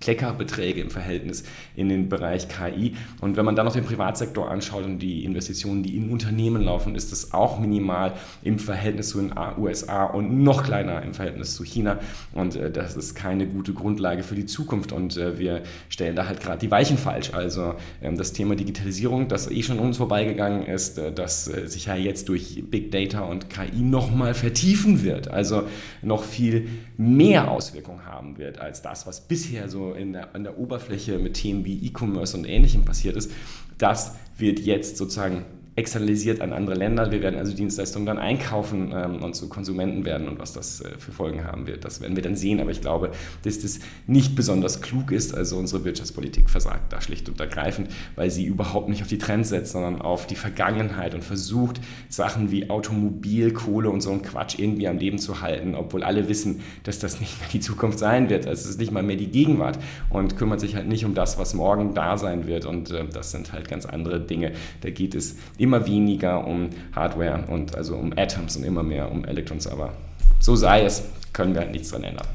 Kleckerbeträge 0.00 0.80
im 0.80 0.90
Verhältnis 0.90 1.44
in 1.74 1.88
den 1.88 2.08
Bereich 2.08 2.48
KI. 2.48 2.94
Und 3.20 3.36
wenn 3.36 3.44
man 3.44 3.56
dann 3.56 3.66
noch 3.66 3.72
den 3.72 3.84
Privatsektor 3.84 4.50
anschaut 4.50 4.84
und 4.84 4.98
die 5.00 5.24
Investitionen, 5.24 5.82
die 5.82 5.96
in 5.96 6.10
Unternehmen 6.10 6.62
laufen, 6.62 6.94
ist 6.94 7.12
das 7.12 7.32
auch 7.32 7.58
minimal 7.58 8.12
im 8.42 8.58
Verhältnis 8.58 9.10
zu 9.10 9.20
den 9.20 9.32
USA 9.58 10.04
und 10.04 10.42
noch 10.42 10.62
kleiner 10.62 11.02
im 11.02 11.14
Verhältnis 11.14 11.54
zu 11.54 11.64
China. 11.64 11.98
Und 12.32 12.56
äh, 12.56 12.70
das 12.70 12.96
ist 12.96 13.14
keine 13.14 13.46
gute 13.46 13.72
Grundlage 13.72 14.22
für 14.22 14.34
die 14.34 14.46
Zukunft. 14.46 14.92
Und 14.92 15.16
äh, 15.16 15.38
wir 15.38 15.62
stellen 15.88 16.14
da 16.14 16.28
halt 16.28 16.40
gerade 16.40 16.58
die 16.58 16.70
Weichen 16.70 16.98
falsch. 16.98 17.32
Also 17.34 17.74
ähm, 18.02 18.16
das 18.16 18.32
Thema 18.32 18.54
Digitalisierung, 18.54 19.28
das 19.28 19.50
eh 19.50 19.62
schon 19.62 19.78
uns 19.78 19.96
vorbeigegangen 19.96 20.64
ist, 20.66 20.98
äh, 20.98 21.12
das 21.12 21.48
äh, 21.48 21.66
sich 21.66 21.86
ja 21.86 21.96
jetzt 21.96 22.28
durch 22.28 22.62
Big 22.70 22.92
Data 22.92 23.22
und 23.22 23.50
KI 23.50 23.82
nochmal 23.82 24.34
vertiefen 24.34 25.02
wird. 25.02 25.28
Also 25.28 25.64
noch 26.02 26.22
viel 26.22 26.68
mehr 26.96 27.50
Auswirkungen 27.50 28.04
haben 28.04 28.38
wird 28.38 28.60
als 28.60 28.82
das, 28.82 29.06
was 29.06 29.20
bisher 29.20 29.68
so 29.68 29.87
in 29.94 30.12
der, 30.12 30.34
an 30.34 30.44
der 30.44 30.58
Oberfläche 30.58 31.18
mit 31.18 31.34
Themen 31.34 31.64
wie 31.64 31.84
E-Commerce 31.86 32.36
und 32.36 32.44
Ähnlichem 32.44 32.84
passiert 32.84 33.16
ist, 33.16 33.30
das 33.78 34.16
wird 34.36 34.60
jetzt 34.60 34.96
sozusagen 34.96 35.44
externalisiert 35.78 36.40
an 36.40 36.52
andere 36.52 36.74
Länder. 36.74 37.12
Wir 37.12 37.22
werden 37.22 37.38
also 37.38 37.54
Dienstleistungen 37.54 38.04
dann 38.04 38.18
einkaufen 38.18 38.92
ähm, 38.92 39.22
und 39.22 39.34
zu 39.34 39.48
Konsumenten 39.48 40.04
werden 40.04 40.28
und 40.28 40.40
was 40.40 40.52
das 40.52 40.80
äh, 40.80 40.98
für 40.98 41.12
Folgen 41.12 41.44
haben 41.44 41.68
wird, 41.68 41.84
das 41.84 42.00
werden 42.00 42.16
wir 42.16 42.22
dann 42.22 42.34
sehen. 42.34 42.60
Aber 42.60 42.72
ich 42.72 42.80
glaube, 42.80 43.12
dass 43.44 43.60
das 43.60 43.78
nicht 44.08 44.34
besonders 44.34 44.82
klug 44.82 45.12
ist. 45.12 45.34
Also 45.34 45.56
unsere 45.56 45.84
Wirtschaftspolitik 45.84 46.50
versagt 46.50 46.92
da 46.92 47.00
schlicht 47.00 47.28
und 47.28 47.38
ergreifend, 47.38 47.90
weil 48.16 48.28
sie 48.28 48.44
überhaupt 48.44 48.88
nicht 48.88 49.02
auf 49.02 49.08
die 49.08 49.18
Trends 49.18 49.50
setzt, 49.50 49.70
sondern 49.70 50.02
auf 50.02 50.26
die 50.26 50.34
Vergangenheit 50.34 51.14
und 51.14 51.22
versucht, 51.22 51.80
Sachen 52.08 52.50
wie 52.50 52.70
Automobil, 52.70 53.52
Kohle 53.52 53.90
und 53.90 54.00
so 54.00 54.10
ein 54.10 54.22
Quatsch 54.22 54.58
irgendwie 54.58 54.88
am 54.88 54.98
Leben 54.98 55.18
zu 55.18 55.42
halten, 55.42 55.76
obwohl 55.76 56.02
alle 56.02 56.28
wissen, 56.28 56.60
dass 56.82 56.98
das 56.98 57.20
nicht 57.20 57.38
mehr 57.38 57.48
die 57.52 57.60
Zukunft 57.60 58.00
sein 58.00 58.30
wird. 58.30 58.48
Also 58.48 58.64
es 58.64 58.70
ist 58.70 58.80
nicht 58.80 58.90
mal 58.90 59.04
mehr 59.04 59.16
die 59.16 59.28
Gegenwart 59.28 59.78
und 60.10 60.36
kümmert 60.36 60.58
sich 60.58 60.74
halt 60.74 60.88
nicht 60.88 61.04
um 61.04 61.14
das, 61.14 61.38
was 61.38 61.54
morgen 61.54 61.94
da 61.94 62.18
sein 62.18 62.48
wird. 62.48 62.66
Und 62.66 62.90
äh, 62.90 63.04
das 63.06 63.30
sind 63.30 63.52
halt 63.52 63.68
ganz 63.68 63.86
andere 63.86 64.18
Dinge. 64.18 64.52
Da 64.80 64.90
geht 64.90 65.14
es 65.14 65.36
im 65.56 65.67
immer 65.68 65.86
weniger 65.86 66.46
um 66.46 66.70
Hardware 66.94 67.44
und 67.48 67.76
also 67.76 67.94
um 67.96 68.12
Atoms 68.16 68.56
und 68.56 68.64
immer 68.64 68.82
mehr 68.82 69.12
um 69.12 69.24
Electrons. 69.24 69.66
Aber 69.66 69.92
so 70.40 70.56
sei 70.56 70.84
es, 70.84 71.04
können 71.32 71.54
wir 71.54 71.60
halt 71.60 71.72
nichts 71.72 71.90
dran 71.90 72.04
ändern. 72.04 72.26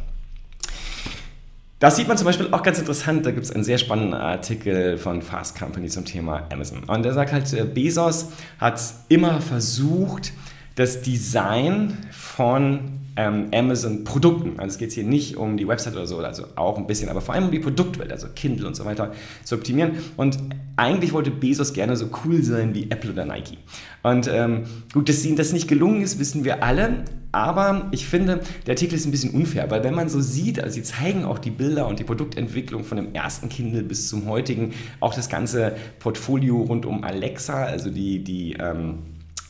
Das 1.80 1.98
sieht 1.98 2.08
man 2.08 2.16
zum 2.16 2.26
Beispiel 2.26 2.48
auch 2.52 2.64
ganz 2.64 2.80
interessant. 2.80 3.26
Da 3.26 3.32
gibt 3.32 3.44
es 3.44 3.52
einen 3.52 3.64
sehr 3.64 3.78
spannenden 3.78 4.14
Artikel 4.14 4.98
von 4.98 5.22
Fast 5.22 5.58
Company 5.58 5.90
zum 5.90 6.06
Thema 6.06 6.48
Amazon. 6.52 6.84
Und 6.86 7.04
der 7.04 7.14
sagt 7.14 7.34
halt, 7.34 7.52
äh, 7.52 7.66
Bezos 7.66 8.30
hat 8.60 8.80
immer 9.10 9.42
versucht, 9.42 10.32
das 10.76 11.02
Design 11.02 11.98
von 12.12 13.03
ähm, 13.16 13.50
Amazon-Produkten, 13.54 14.60
also 14.60 14.74
es 14.74 14.78
geht 14.78 14.92
hier 14.92 15.04
nicht 15.04 15.38
um 15.38 15.58
die 15.58 15.68
Website 15.68 15.94
oder 15.94 16.08
so, 16.08 16.18
also 16.18 16.46
auch 16.56 16.78
ein 16.78 16.88
bisschen, 16.88 17.10
aber 17.10 17.22
vor 17.22 17.36
allem 17.36 17.46
um 17.46 17.52
die 17.52 17.60
Produktwelt, 17.60 18.12
also 18.12 18.28
Kindle 18.36 18.68
und 18.68 18.76
so 18.76 18.86
weiter, 18.86 19.14
zu 19.44 19.56
optimieren. 19.56 19.94
Und 20.18 20.38
eigentlich 20.76 21.14
wollte 21.14 21.32
Bezos 21.32 21.74
gerne 21.74 21.96
so 21.96 22.10
cool 22.26 22.42
sein 22.42 22.74
wie 22.74 22.90
Apple 22.90 23.12
oder 23.12 23.26
Nike. 23.26 23.58
Und 24.02 24.28
ähm, 24.32 24.64
gut, 24.94 25.10
dass 25.10 25.24
ihnen 25.26 25.38
das 25.38 25.54
nicht 25.54 25.68
gelungen 25.68 26.02
ist, 26.02 26.20
wissen 26.20 26.44
wir 26.44 26.64
alle. 26.64 27.06
Aber 27.32 27.88
ich 27.92 28.06
finde, 28.06 28.42
der 28.68 28.74
Artikel 28.74 28.94
ist 28.94 29.06
ein 29.06 29.12
bisschen 29.12 29.34
unfair, 29.34 29.70
weil 29.72 29.84
wenn 29.84 29.96
man 29.96 30.08
so 30.08 30.22
sieht, 30.22 30.64
also 30.64 30.76
sie 30.76 30.84
zeigen 30.84 31.26
auch 31.26 31.40
die 31.40 31.50
Bilder 31.50 31.88
und 31.88 31.98
die 31.98 32.04
Produktentwicklung 32.04 32.84
von 32.84 32.98
dem 32.98 33.16
ersten 33.16 33.50
Kindle 33.50 33.82
bis 33.82 34.08
zum 34.08 34.28
heutigen, 34.28 34.74
auch 35.00 35.16
das 35.16 35.30
ganze 35.30 35.76
Portfolio 35.98 36.62
rund 36.62 36.86
um 36.86 37.04
Alexa, 37.04 37.64
also 37.64 37.90
die, 37.90 38.24
die 38.24 38.54
ähm, 38.54 39.00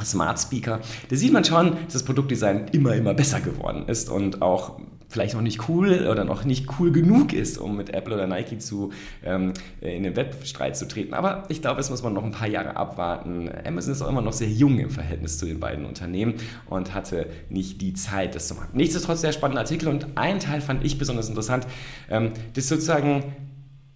Smart 0.05 0.39
Speaker, 0.39 0.79
da 1.09 1.15
sieht 1.15 1.33
man 1.33 1.43
schon, 1.43 1.73
dass 1.85 1.93
das 1.93 2.03
Produktdesign 2.03 2.67
immer, 2.71 2.95
immer 2.95 3.13
besser 3.13 3.41
geworden 3.41 3.85
ist 3.87 4.09
und 4.09 4.41
auch 4.41 4.79
vielleicht 5.13 5.35
noch 5.35 5.41
nicht 5.41 5.69
cool 5.69 6.07
oder 6.07 6.25
noch 6.25 6.43
nicht 6.43 6.67
cool 6.79 6.91
genug 6.91 7.33
ist, 7.33 7.57
um 7.57 7.77
mit 7.77 7.91
Apple 7.91 8.15
oder 8.15 8.27
Nike 8.27 8.57
zu, 8.57 8.91
ähm, 9.23 9.53
in 9.79 10.03
den 10.03 10.15
Wettstreit 10.15 10.75
zu 10.75 10.87
treten. 10.87 11.13
Aber 11.13 11.43
ich 11.49 11.61
glaube, 11.61 11.79
es 11.79 11.89
muss 11.89 12.01
man 12.01 12.13
noch 12.13 12.23
ein 12.23 12.31
paar 12.31 12.47
Jahre 12.47 12.75
abwarten. 12.75 13.49
Amazon 13.65 13.93
ist 13.93 14.01
auch 14.01 14.09
immer 14.09 14.21
noch 14.21 14.33
sehr 14.33 14.49
jung 14.49 14.79
im 14.79 14.89
Verhältnis 14.89 15.37
zu 15.37 15.45
den 15.45 15.59
beiden 15.59 15.85
Unternehmen 15.85 16.33
und 16.67 16.93
hatte 16.93 17.27
nicht 17.49 17.79
die 17.81 17.93
Zeit, 17.93 18.35
das 18.35 18.47
zu 18.47 18.55
machen. 18.55 18.69
Nichtsdestotrotz 18.73 19.21
sehr 19.21 19.33
spannender 19.33 19.61
Artikel 19.61 19.87
und 19.87 20.07
ein 20.15 20.39
Teil 20.39 20.61
fand 20.61 20.83
ich 20.83 20.97
besonders 20.97 21.29
interessant, 21.29 21.67
ähm, 22.09 22.31
das 22.55 22.67
sozusagen 22.67 23.23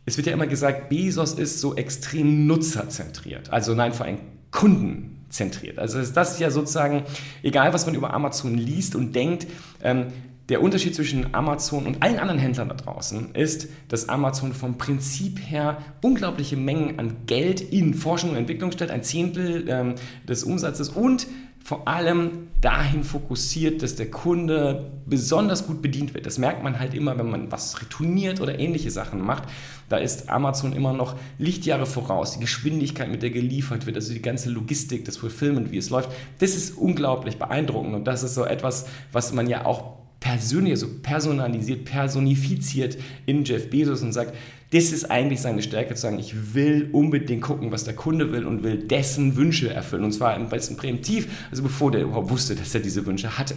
es 0.06 0.16
wird 0.16 0.28
ja 0.28 0.32
immer 0.32 0.48
gesagt, 0.48 0.88
Bezos 0.88 1.34
ist 1.34 1.60
so 1.60 1.76
extrem 1.76 2.48
nutzerzentriert. 2.48 3.52
Also 3.52 3.74
nein, 3.74 3.92
vor 3.92 4.06
allem 4.06 4.20
Kunden 4.52 5.17
zentriert. 5.30 5.80
Also 5.80 6.00
ist 6.00 6.14
das 6.14 6.40
ja 6.40 6.50
sozusagen, 6.52 7.04
egal 7.44 7.74
was 7.74 7.86
man 7.86 7.96
über 7.96 8.14
Amazon 8.14 8.56
liest 8.56 8.96
und 8.96 9.16
denkt, 9.16 9.48
ähm, 9.84 10.08
der 10.50 10.62
Unterschied 10.62 10.96
zwischen 10.96 11.34
Amazon 11.34 11.86
und 11.86 12.02
allen 12.02 12.20
anderen 12.20 12.40
Händlern 12.40 12.70
da 12.70 12.76
draußen 12.76 13.36
ist, 13.36 13.68
dass 13.90 14.08
Amazon 14.08 14.54
vom 14.54 14.78
Prinzip 14.78 15.40
her 15.40 15.80
unglaubliche 16.02 16.56
Mengen 16.56 17.00
an 17.00 17.18
Geld 17.26 17.60
in 17.60 17.94
Forschung 17.94 18.30
und 18.30 18.38
Entwicklung 18.38 18.72
stellt, 18.72 18.92
ein 18.92 19.04
Zehntel 19.04 19.66
ähm, 19.68 19.96
des 20.28 20.44
Umsatzes 20.44 20.90
und 20.90 21.28
vor 21.68 21.86
allem 21.86 22.48
dahin 22.62 23.04
fokussiert, 23.04 23.84
dass 23.84 23.98
der 23.98 24.10
Kunde 24.10 24.90
besonders 25.06 25.68
gut 25.68 25.82
bedient 25.82 26.14
wird. 26.14 26.26
Das 26.26 26.38
merkt 26.38 26.64
man 26.64 26.80
halt 26.80 26.94
immer, 26.94 27.20
wenn 27.20 27.30
man 27.30 27.52
was 27.52 27.82
retourniert 27.82 28.40
oder 28.40 28.58
ähnliche 28.58 28.90
Sachen 28.90 29.20
macht. 29.20 29.44
Da 29.90 29.98
ist 29.98 30.30
Amazon 30.30 30.72
immer 30.72 30.94
noch 30.94 31.18
Lichtjahre 31.38 31.86
voraus. 31.86 32.36
Die 32.36 32.40
Geschwindigkeit, 32.40 33.12
mit 33.12 33.22
der 33.22 33.32
geliefert 33.32 33.86
wird, 33.86 33.98
also 33.98 34.14
die 34.14 34.22
ganze 34.22 34.50
Logistik, 34.50 35.04
das 35.04 35.18
Fulfillment, 35.18 35.74
wie 35.74 35.78
es 35.78 35.90
läuft, 35.90 36.10
das 36.40 36.56
ist 36.56 36.78
unglaublich 36.78 37.38
beeindruckend. 37.38 37.96
Und 37.96 38.06
das 38.06 38.24
ist 38.24 38.36
so 38.36 38.46
etwas, 38.46 38.86
was 39.12 39.34
man 39.34 39.48
ja 39.48 39.66
auch 39.66 39.98
persönlich, 40.22 40.72
also 40.72 40.88
personalisiert, 41.04 41.84
personifiziert 41.84 42.98
in 43.26 43.44
Jeff 43.44 43.70
Bezos 43.70 44.02
und 44.04 44.14
sagt, 44.14 44.34
das 44.72 44.92
ist 44.92 45.10
eigentlich 45.10 45.42
seine 45.42 45.62
Stärke, 45.62 45.96
zu 45.96 46.02
sagen, 46.02 46.20
ich 46.20 46.54
will 46.54 46.90
unbedingt 46.92 47.42
gucken, 47.42 47.72
was 47.72 47.86
der 47.86 47.96
Kunde 47.96 48.32
will 48.32 48.46
und 48.46 48.64
will 48.64 48.78
dessen 48.78 49.38
Wünsche 49.38 49.74
erfüllen. 49.74 50.04
Und 50.04 50.12
zwar 50.12 50.34
am 50.34 50.50
besten 50.50 50.76
präventiv, 50.76 51.28
also 51.50 51.64
bevor 51.64 51.92
der 51.92 52.02
überhaupt 52.02 52.30
wusste, 52.30 52.56
dass 52.56 52.76
er 52.76 52.82
diese 52.82 53.06
Wünsche 53.06 53.38
hatte. 53.38 53.56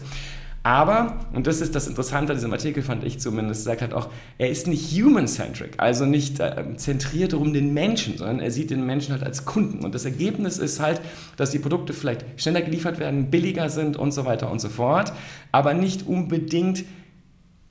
Aber, 0.63 1.25
und 1.33 1.47
das 1.47 1.63
ist 1.63 1.75
das 1.75 1.87
Interessante 1.87 2.33
an 2.33 2.37
diesem 2.37 2.53
Artikel, 2.53 2.83
fand 2.83 3.03
ich 3.03 3.19
zumindest, 3.19 3.65
sagt 3.65 3.81
halt 3.81 3.95
auch, 3.95 4.11
er 4.37 4.51
ist 4.51 4.67
nicht 4.67 4.93
human-centric, 4.93 5.73
also 5.79 6.05
nicht 6.05 6.39
äh, 6.39 6.77
zentriert 6.77 7.33
um 7.33 7.55
den 7.55 7.73
Menschen, 7.73 8.19
sondern 8.19 8.41
er 8.41 8.51
sieht 8.51 8.71
den 8.71 8.85
Menschen 8.85 9.13
halt 9.13 9.25
als 9.25 9.47
Kunden. 9.47 9.83
Und 9.85 9.95
das 9.95 10.05
Ergebnis 10.05 10.59
ist 10.59 10.79
halt, 10.79 11.01
dass 11.39 11.51
die 11.51 11.59
Produkte 11.59 11.95
vielleicht 11.95 12.27
schneller 12.37 12.61
geliefert 12.61 12.99
werden, 12.99 13.31
billiger 13.31 13.71
sind 13.71 13.97
und 13.97 14.13
so 14.13 14.27
weiter 14.27 14.51
und 14.51 14.61
so 14.61 14.69
fort, 14.69 15.15
aber 15.51 15.73
nicht 15.73 16.07
unbedingt 16.07 16.85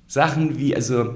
Sachen 0.07 0.57
wie, 0.57 0.75
also 0.75 1.13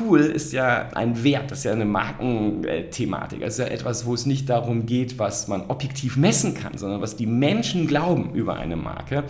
cool 0.00 0.20
ist 0.20 0.52
ja 0.52 0.88
ein 0.94 1.22
Wert, 1.22 1.50
das 1.50 1.58
ist 1.58 1.64
ja 1.64 1.72
eine 1.72 1.84
Markenthematik. 1.84 3.40
Das 3.40 3.54
ist 3.54 3.58
ja 3.58 3.66
etwas, 3.66 4.06
wo 4.06 4.14
es 4.14 4.24
nicht 4.24 4.48
darum 4.48 4.86
geht, 4.86 5.18
was 5.18 5.46
man 5.48 5.66
objektiv 5.68 6.16
messen 6.16 6.54
kann, 6.54 6.78
sondern 6.78 7.00
was 7.00 7.16
die 7.16 7.26
Menschen 7.26 7.86
glauben 7.86 8.34
über 8.34 8.56
eine 8.56 8.76
Marke. 8.76 9.24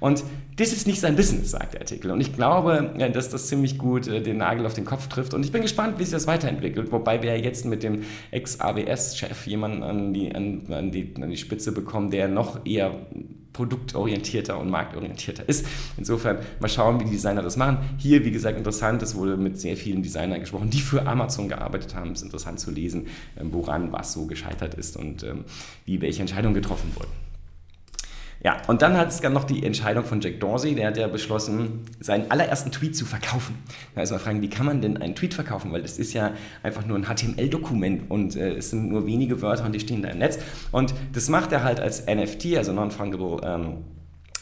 Und 0.00 0.24
das 0.56 0.72
ist 0.72 0.86
nicht 0.86 1.00
sein 1.00 1.16
Business, 1.16 1.52
sagt 1.52 1.74
der 1.74 1.82
Artikel. 1.82 2.10
Und 2.10 2.20
ich 2.20 2.34
glaube, 2.34 2.94
dass 3.12 3.28
das 3.28 3.46
ziemlich 3.46 3.78
gut 3.78 4.08
äh, 4.08 4.20
den 4.20 4.38
Nagel 4.38 4.66
auf 4.66 4.74
den 4.74 4.84
Kopf 4.84 5.06
trifft. 5.06 5.32
Und 5.32 5.44
ich 5.44 5.52
bin 5.52 5.62
gespannt, 5.62 5.98
wie 5.98 6.04
sich 6.04 6.12
das 6.12 6.26
weiterentwickelt. 6.26 6.90
Wobei 6.92 7.22
wir 7.22 7.38
jetzt 7.38 7.64
mit 7.64 7.82
dem 7.82 8.02
Ex-AWS-Chef 8.30 9.46
jemanden 9.46 9.82
an 9.82 10.12
die, 10.12 10.34
an, 10.34 10.62
an, 10.70 10.90
die, 10.90 11.14
an 11.20 11.30
die 11.30 11.36
Spitze 11.36 11.72
bekommen, 11.72 12.10
der 12.10 12.28
noch 12.28 12.66
eher 12.66 12.94
produktorientierter 13.60 14.58
und 14.58 14.70
marktorientierter 14.70 15.46
ist. 15.46 15.66
Insofern 15.98 16.38
mal 16.60 16.68
schauen, 16.68 16.98
wie 16.98 17.04
die 17.04 17.10
Designer 17.10 17.42
das 17.42 17.58
machen. 17.58 17.78
Hier, 17.98 18.24
wie 18.24 18.30
gesagt, 18.30 18.56
interessant, 18.56 19.02
es 19.02 19.14
wurde 19.14 19.36
mit 19.36 19.60
sehr 19.60 19.76
vielen 19.76 20.02
Designern 20.02 20.40
gesprochen, 20.40 20.70
die 20.70 20.80
für 20.80 21.06
Amazon 21.06 21.48
gearbeitet 21.48 21.94
haben. 21.94 22.12
Es 22.12 22.20
ist 22.20 22.24
interessant 22.24 22.58
zu 22.58 22.70
lesen, 22.70 23.08
ähm, 23.38 23.52
woran 23.52 23.92
was 23.92 24.14
so 24.14 24.24
gescheitert 24.26 24.74
ist 24.74 24.96
und 24.96 25.22
ähm, 25.24 25.44
wie 25.84 26.00
welche 26.00 26.22
Entscheidungen 26.22 26.54
getroffen 26.54 26.90
wurden. 26.94 27.29
Ja, 28.42 28.56
und 28.68 28.80
dann 28.80 28.96
hat 28.96 29.08
es 29.08 29.20
dann 29.20 29.34
noch 29.34 29.44
die 29.44 29.64
Entscheidung 29.64 30.02
von 30.02 30.22
Jack 30.22 30.40
Dorsey, 30.40 30.74
der 30.74 30.88
hat 30.88 30.96
ja 30.96 31.08
beschlossen, 31.08 31.80
seinen 32.00 32.30
allerersten 32.30 32.72
Tweet 32.72 32.96
zu 32.96 33.04
verkaufen. 33.04 33.54
Da 33.94 34.00
ist 34.00 34.10
mal 34.12 34.18
fragen, 34.18 34.40
wie 34.40 34.48
kann 34.48 34.64
man 34.64 34.80
denn 34.80 34.96
einen 34.96 35.14
Tweet 35.14 35.34
verkaufen? 35.34 35.70
Weil 35.72 35.82
das 35.82 35.98
ist 35.98 36.14
ja 36.14 36.32
einfach 36.62 36.86
nur 36.86 36.96
ein 36.96 37.04
HTML-Dokument 37.04 38.10
und 38.10 38.36
äh, 38.36 38.54
es 38.54 38.70
sind 38.70 38.88
nur 38.88 39.04
wenige 39.04 39.42
Wörter 39.42 39.66
und 39.66 39.72
die 39.72 39.80
stehen 39.80 40.00
da 40.00 40.08
im 40.08 40.18
Netz. 40.18 40.38
Und 40.72 40.94
das 41.12 41.28
macht 41.28 41.52
er 41.52 41.62
halt 41.64 41.80
als 41.80 42.06
NFT, 42.06 42.56
also 42.56 42.72
Non-Fungible 42.72 43.40
ähm, 43.44 43.84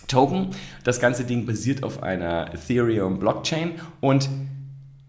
Token. 0.07 0.51
Das 0.85 1.01
ganze 1.01 1.25
Ding 1.25 1.45
basiert 1.45 1.83
auf 1.83 2.03
einer 2.03 2.55
Ethereum-Blockchain 2.55 3.73
und 4.01 4.29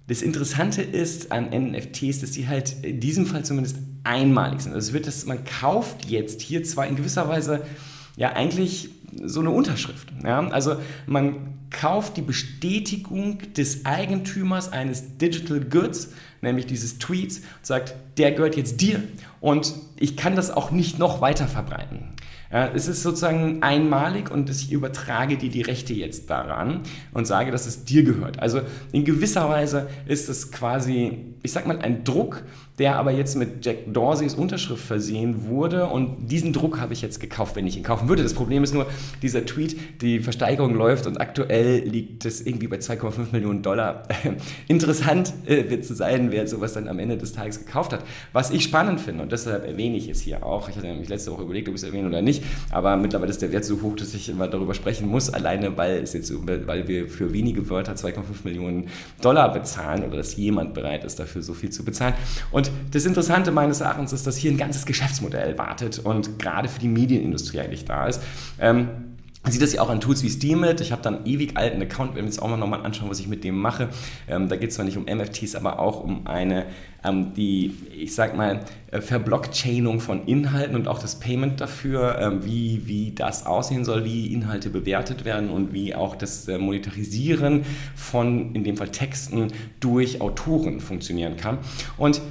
das 0.08 0.24
Interessante 0.24 0.82
ist 0.82 1.32
an 1.32 1.50
NFTs, 1.52 2.22
dass 2.22 2.32
die 2.32 2.48
halt 2.48 2.84
in 2.84 3.00
diesem 3.00 3.28
Fall 3.28 3.46
zumindest 3.46 3.78
einmalig 4.04 4.62
sind. 4.62 4.74
Also 4.74 4.94
wird 4.94 5.06
das, 5.06 5.28
man 5.28 5.44
kauft 5.44 6.06
jetzt 6.06 6.42
hier 6.42 6.64
zwar 6.64 6.88
in 6.88 6.96
gewisser 6.96 7.30
Weise 7.30 7.62
ja 8.20 8.34
eigentlich 8.34 8.90
so 9.24 9.40
eine 9.40 9.50
Unterschrift. 9.50 10.10
Ja? 10.24 10.46
Also 10.50 10.76
man 11.08 11.58
kauft 11.72 12.18
die 12.18 12.22
Bestätigung 12.22 13.40
des 13.54 13.86
Eigentümers 13.86 14.72
eines 14.72 15.18
Digital 15.18 15.62
Goods, 15.62 16.12
nämlich 16.42 16.68
dieses 16.68 17.00
Tweets, 17.00 17.38
und 17.38 17.66
sagt, 17.66 17.96
der 18.20 18.34
gehört 18.34 18.56
jetzt 18.56 18.82
dir 18.82 19.02
und 19.40 19.74
ich 19.98 20.18
kann 20.18 20.36
das 20.36 20.52
auch 20.52 20.72
nicht 20.72 21.00
noch 21.00 21.22
weiter 21.22 21.48
verbreiten. 21.48 22.16
Es 22.52 22.88
ist 22.88 23.04
sozusagen 23.04 23.62
einmalig 23.62 24.32
und 24.32 24.50
ich 24.50 24.72
übertrage 24.72 25.38
dir 25.38 25.50
die 25.50 25.62
Rechte 25.62 25.94
jetzt 25.94 26.32
daran 26.32 26.82
und 27.14 27.28
sage, 27.28 27.52
dass 27.52 27.68
es 27.68 27.86
dir 27.86 28.02
gehört. 28.02 28.40
Also 28.40 28.62
in 28.92 29.06
gewisser 29.06 29.48
Weise 29.50 29.88
ist 30.08 30.30
es 30.30 30.52
quasi, 30.52 31.36
ich 31.44 31.52
sag 31.52 31.68
mal, 31.68 31.78
ein 31.78 32.04
Druck, 32.04 32.42
der 32.80 32.96
aber 32.96 33.12
jetzt 33.12 33.36
mit 33.36 33.64
Jack 33.64 33.94
Dorseys 33.94 34.34
Unterschrift 34.34 34.84
versehen 34.84 35.46
wurde 35.48 35.86
und 35.86 36.28
diesen 36.32 36.52
Druck 36.52 36.80
habe 36.80 36.94
ich 36.94 37.04
jetzt 37.04 37.20
gekauft, 37.20 37.56
wenn 37.56 37.68
ich 37.68 37.78
ihn 37.78 37.84
kaufen 37.84 38.10
würde. 38.10 38.24
Das 38.24 38.34
Problem 38.34 38.64
ist 38.64 38.74
nur, 38.74 38.88
dieser 39.22 39.46
Tweet, 39.46 40.02
die 40.02 40.20
Versteigerung 40.20 40.74
läuft 40.74 41.06
und 41.06 41.22
aktuell 41.22 41.82
liegt 41.88 42.26
es 42.26 42.42
irgendwie 42.42 42.68
bei 42.68 42.78
2,5 42.78 43.32
Millionen 43.32 43.62
Dollar. 43.62 44.08
Interessant 44.68 45.34
äh, 45.46 45.70
wird 45.70 45.86
zu 45.86 45.94
sein, 45.94 46.32
wer 46.32 46.48
sowas 46.48 46.74
dann 46.74 46.88
am 46.88 46.98
Ende 46.98 47.18
des 47.18 47.34
Tages 47.34 47.60
gekauft 47.60 47.94
hat. 47.94 48.04
Was 48.34 48.52
ich 48.52 48.64
spannend 48.64 49.02
finde 49.02 49.24
und 49.24 49.32
deshalb 49.32 49.66
erwähne 49.66 49.98
ich 49.98 50.10
es 50.10 50.22
hier 50.22 50.46
auch, 50.46 50.70
ich 50.70 50.76
hatte 50.76 50.88
nämlich 50.88 51.10
letzte 51.10 51.32
Woche 51.32 51.44
überlegt, 51.44 51.68
ob 51.68 51.76
ich 51.76 51.82
es 51.82 51.88
erwähne 51.88 52.08
oder 52.08 52.22
nicht. 52.22 52.44
Aber 52.72 52.96
mittlerweile 52.98 53.32
ist 53.32 53.42
der 53.42 53.52
Wert 53.52 53.66
so 53.66 53.82
hoch, 53.82 53.96
dass 53.96 54.14
ich 54.14 54.30
immer 54.30 54.48
darüber 54.48 54.74
sprechen 54.74 55.08
muss, 55.08 55.30
alleine 55.30 55.78
weil, 55.78 55.98
es 55.98 56.14
jetzt, 56.14 56.32
weil 56.46 56.88
wir 56.88 57.08
für 57.08 57.34
wenige 57.34 57.70
Wörter 57.70 57.94
2,5 57.94 58.22
Millionen 58.44 58.88
Dollar 59.22 59.54
bezahlen 59.54 60.04
oder 60.04 60.18
dass 60.18 60.36
jemand 60.36 60.74
bereit 60.74 61.04
ist, 61.04 61.20
dafür 61.20 61.42
so 61.42 61.54
viel 61.54 61.70
zu 61.70 61.84
bezahlen. 61.84 62.14
Und 62.52 62.72
das 62.92 63.06
Interessante 63.06 63.52
meines 63.52 63.82
Erachtens 63.82 64.14
ist, 64.14 64.28
dass 64.28 64.38
hier 64.38 64.52
ein 64.52 64.58
ganzes 64.58 64.86
Geschäftsmodell 64.86 65.58
wartet 65.58 66.00
und 66.00 66.40
gerade 66.40 66.68
für 66.70 66.80
die 66.80 66.88
Medienindustrie 66.88 67.60
eigentlich 67.60 67.86
da 67.86 68.08
ist. 68.08 68.22
Ähm, 68.60 69.09
sieht 69.48 69.62
das 69.62 69.74
ja 69.74 69.82
auch 69.82 69.90
an 69.90 70.02
Tools 70.02 70.22
wie 70.22 70.30
Steemit. 70.30 70.82
Ich 70.82 70.92
habe 70.92 71.02
dann 71.02 71.18
einen 71.18 71.26
ewig 71.26 71.56
alten 71.56 71.82
Account, 71.82 72.12
wenn 72.12 72.24
wir 72.24 72.26
uns 72.26 72.40
auch 72.40 72.50
mal 72.50 72.58
nochmal 72.58 72.86
anschauen, 72.86 73.10
was 73.10 73.20
ich 73.20 73.28
mit 73.28 73.44
dem 73.44 73.58
mache. 73.58 73.90
Ähm, 74.28 74.50
da 74.50 74.58
geht 74.58 74.70
es 74.70 74.76
zwar 74.76 74.86
nicht 74.86 74.98
um 74.98 75.06
MFTs, 75.06 75.56
aber 75.56 75.80
auch 75.80 76.04
um 76.04 76.28
eine, 76.28 76.66
ähm, 77.04 77.34
die, 77.34 77.74
ich 77.98 78.14
sag 78.14 78.36
mal, 78.36 78.60
äh, 78.92 79.00
Verblockchainung 79.00 80.02
von 80.02 80.26
Inhalten 80.26 80.76
und 80.76 80.88
auch 80.88 81.00
das 81.00 81.20
Payment 81.20 81.62
dafür, 81.62 82.20
ähm, 82.20 82.46
wie, 82.46 82.86
wie 82.86 83.12
das 83.12 83.46
aussehen 83.46 83.86
soll, 83.86 84.04
wie 84.04 84.34
Inhalte 84.34 84.70
bewertet 84.70 85.24
werden 85.24 85.50
und 85.50 85.74
wie 85.74 85.96
auch 85.96 86.16
das 86.16 86.48
äh, 86.48 86.58
Monetarisieren 86.58 87.64
von, 87.96 88.54
in 88.54 88.66
dem 88.66 88.76
Fall 88.76 88.90
Texten, 88.90 89.48
durch 89.80 90.20
Autoren 90.20 90.82
funktionieren 90.82 91.38
kann. 91.38 91.60
Und 91.98 92.22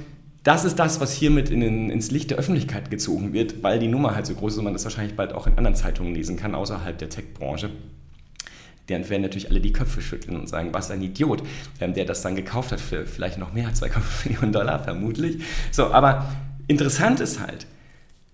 das 0.43 0.65
ist 0.65 0.77
das, 0.77 1.01
was 1.01 1.13
hiermit 1.13 1.49
in 1.49 1.59
den, 1.59 1.89
ins 1.89 2.11
Licht 2.11 2.31
der 2.31 2.37
Öffentlichkeit 2.37 2.89
gezogen 2.89 3.33
wird, 3.33 3.61
weil 3.61 3.79
die 3.79 3.87
Nummer 3.87 4.15
halt 4.15 4.25
so 4.25 4.33
groß 4.35 4.53
ist 4.53 4.57
und 4.59 4.63
man 4.63 4.73
das 4.73 4.85
wahrscheinlich 4.85 5.15
bald 5.15 5.33
auch 5.33 5.47
in 5.47 5.57
anderen 5.57 5.75
Zeitungen 5.75 6.15
lesen 6.15 6.37
kann, 6.37 6.55
außerhalb 6.55 6.97
der 6.97 7.09
Tech-Branche. 7.09 7.69
Dann 8.87 9.07
werden 9.09 9.21
natürlich 9.21 9.49
alle 9.49 9.59
die 9.59 9.73
Köpfe 9.73 10.01
schütteln 10.01 10.37
und 10.39 10.47
sagen, 10.47 10.69
was 10.71 10.89
ein 10.89 11.01
Idiot, 11.01 11.43
ähm, 11.79 11.93
der 11.93 12.05
das 12.05 12.21
dann 12.21 12.35
gekauft 12.35 12.71
hat 12.71 12.79
für 12.79 13.05
vielleicht 13.05 13.37
noch 13.37 13.53
mehr 13.53 13.67
als 13.67 13.83
2,5 13.83 14.29
Millionen 14.29 14.51
Dollar, 14.51 14.83
vermutlich. 14.83 15.43
So, 15.71 15.91
aber 15.91 16.31
interessant 16.67 17.19
ist 17.19 17.39
halt, 17.39 17.67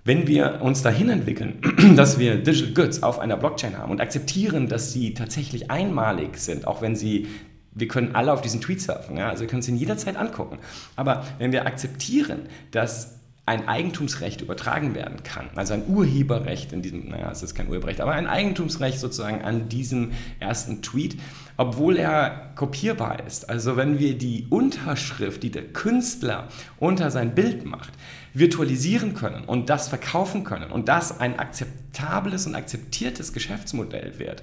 wenn 0.06 0.28
wir 0.28 0.62
uns 0.62 0.84
dahin 0.84 1.10
entwickeln, 1.10 1.60
dass 1.96 2.20
wir 2.20 2.38
Digital 2.38 2.74
Goods 2.74 3.04
auf 3.04 3.20
einer 3.20 3.36
Blockchain 3.36 3.78
haben 3.78 3.92
und 3.92 4.00
akzeptieren, 4.00 4.70
dass 4.70 4.94
sie 4.94 5.16
tatsächlich 5.16 5.72
einmalig 5.72 6.38
sind, 6.38 6.68
auch 6.68 6.82
wenn 6.82 6.96
sie 6.96 7.28
wir 7.76 7.88
können 7.88 8.16
alle 8.16 8.34
auf 8.34 8.42
diesen 8.42 8.62
Tweet 8.62 8.82
surfen, 8.82 9.18
ja? 9.18 9.30
also 9.30 9.42
wir 9.42 9.48
können 9.48 9.60
es 9.60 9.68
ihn 9.68 9.76
jederzeit 9.76 10.16
angucken. 10.16 10.58
Aber 10.96 11.26
wenn 11.38 11.52
wir 11.52 11.68
akzeptieren, 11.68 12.48
dass 12.72 13.20
ein 13.48 13.68
Eigentumsrecht 13.68 14.42
übertragen 14.42 14.96
werden 14.96 15.22
kann, 15.22 15.50
also 15.56 15.76
ein 15.76 15.84
Urheberrecht 15.88 16.74
in 16.74 16.82
diesem, 16.82 17.10
naja, 17.10 17.30
es 17.30 17.44
ist 17.44 17.54
kein 17.54 17.68
Urheberrecht, 17.68 18.02
aber 18.02 18.14
ein 18.14 18.26
Eigentumsrecht 18.26 19.00
sozusagen 19.00 19.44
an 19.44 19.70
diesem 19.70 20.14
ersten 20.40 20.82
Tweet, 20.82 21.20
obwohl 21.56 21.98
er 21.98 22.54
kopierbar 22.56 23.24
ist. 23.28 23.48
Also 23.48 23.78
wenn 23.78 24.00
wir 24.00 24.18
die 24.18 24.48
Unterschrift, 24.50 25.44
die 25.44 25.52
der 25.52 25.64
Künstler 25.64 26.48
unter 26.80 27.12
sein 27.12 27.36
Bild 27.36 27.66
macht, 27.66 27.94
virtualisieren 28.34 29.14
können 29.14 29.44
und 29.44 29.70
das 29.70 29.90
verkaufen 29.90 30.44
können 30.44 30.72
und 30.72 30.88
das 30.88 31.20
ein 31.20 31.38
akzeptables 31.38 32.48
und 32.48 32.56
akzeptiertes 32.56 33.32
Geschäftsmodell 33.32 34.18
wird, 34.18 34.42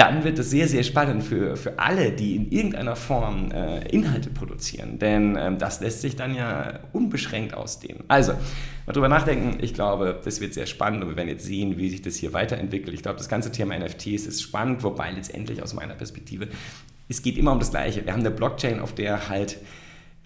dann 0.00 0.24
wird 0.24 0.38
es 0.38 0.48
sehr, 0.48 0.66
sehr 0.66 0.82
spannend 0.82 1.22
für, 1.22 1.56
für 1.56 1.78
alle, 1.78 2.10
die 2.10 2.34
in 2.34 2.50
irgendeiner 2.50 2.96
Form 2.96 3.52
äh, 3.52 3.86
Inhalte 3.90 4.30
produzieren. 4.30 4.98
Denn 4.98 5.36
ähm, 5.38 5.58
das 5.58 5.82
lässt 5.82 6.00
sich 6.00 6.16
dann 6.16 6.34
ja 6.34 6.78
unbeschränkt 6.94 7.52
ausdehnen. 7.52 8.04
Also, 8.08 8.32
mal 8.86 8.94
drüber 8.94 9.10
nachdenken. 9.10 9.58
Ich 9.62 9.74
glaube, 9.74 10.18
das 10.24 10.40
wird 10.40 10.54
sehr 10.54 10.64
spannend 10.64 11.02
und 11.02 11.10
wir 11.10 11.16
werden 11.16 11.28
jetzt 11.28 11.44
sehen, 11.44 11.76
wie 11.76 11.90
sich 11.90 12.00
das 12.00 12.16
hier 12.16 12.32
weiterentwickelt. 12.32 12.94
Ich 12.94 13.02
glaube, 13.02 13.18
das 13.18 13.28
ganze 13.28 13.52
Thema 13.52 13.78
NFTs 13.78 14.24
ist 14.24 14.40
spannend, 14.40 14.82
wobei 14.84 15.10
letztendlich 15.10 15.62
aus 15.62 15.74
meiner 15.74 15.92
Perspektive, 15.92 16.48
es 17.10 17.20
geht 17.20 17.36
immer 17.36 17.52
um 17.52 17.58
das 17.58 17.70
Gleiche. 17.70 18.06
Wir 18.06 18.14
haben 18.14 18.20
eine 18.20 18.30
Blockchain, 18.30 18.80
auf 18.80 18.94
der 18.94 19.28
halt 19.28 19.58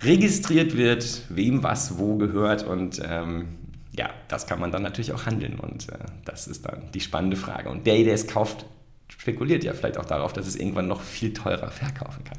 registriert 0.03 0.77
wird, 0.77 1.23
wem 1.31 1.65
was 1.65 1.99
wo 1.99 2.17
gehört 2.17 2.63
und 2.63 3.03
ähm, 3.05 3.49
ja, 3.97 4.11
das 4.29 4.47
kann 4.47 4.61
man 4.61 4.71
dann 4.71 4.83
natürlich 4.83 5.13
auch 5.13 5.27
handeln 5.27 5.59
und 5.59 5.89
äh, 5.89 5.99
das 6.25 6.47
ist 6.47 6.65
dann 6.65 6.93
die 6.95 7.01
spannende 7.01 7.37
Frage. 7.37 7.71
Und 7.71 7.89
der, 7.89 7.97
der 8.05 8.15
es 8.15 8.29
kauft, 8.29 8.67
spekuliert 9.09 9.65
ja 9.65 9.73
vielleicht 9.73 9.99
auch 9.99 10.05
darauf, 10.05 10.33
dass 10.33 10.47
es 10.47 10.57
irgendwann 10.57 10.89
noch 10.89 11.01
viel 11.01 11.33
teurer 11.33 11.71
verkaufen 11.71 12.25
kann. 12.25 12.39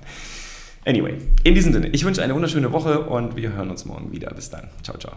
Anyway, 0.86 1.18
in 1.44 1.56
diesem 1.56 1.74
Sinne, 1.74 1.88
ich 1.90 2.06
wünsche 2.06 2.22
eine 2.22 2.36
wunderschöne 2.36 2.72
Woche 2.72 3.02
und 3.02 3.36
wir 3.36 3.54
hören 3.54 3.72
uns 3.72 3.86
morgen 3.86 4.12
wieder. 4.12 4.30
Bis 4.34 4.52
dann. 4.52 4.70
Ciao, 4.84 4.98
ciao. 4.98 5.14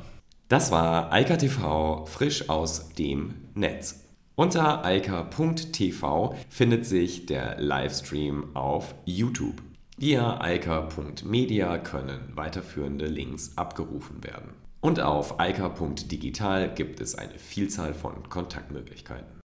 Das 0.49 0.71
war 0.71 1.13
Eika 1.13 1.37
TV 1.37 2.07
frisch 2.07 2.49
aus 2.49 2.89
dem 2.95 3.35
Netz. 3.55 4.05
Unter 4.35 4.85
eika.tv 4.85 6.37
findet 6.49 6.87
sich 6.87 7.27
der 7.27 7.61
Livestream 7.61 8.55
auf 8.55 8.95
YouTube. 9.05 9.61
Via 9.99 10.41
eika.media 10.41 11.77
können 11.79 12.21
weiterführende 12.35 13.07
Links 13.07 13.53
abgerufen 13.57 14.23
werden. 14.23 14.55
Und 14.81 15.01
auf 15.01 15.41
eika.digital 15.41 16.73
gibt 16.73 17.01
es 17.01 17.17
eine 17.17 17.37
Vielzahl 17.37 17.93
von 17.95 18.29
Kontaktmöglichkeiten. 18.29 19.38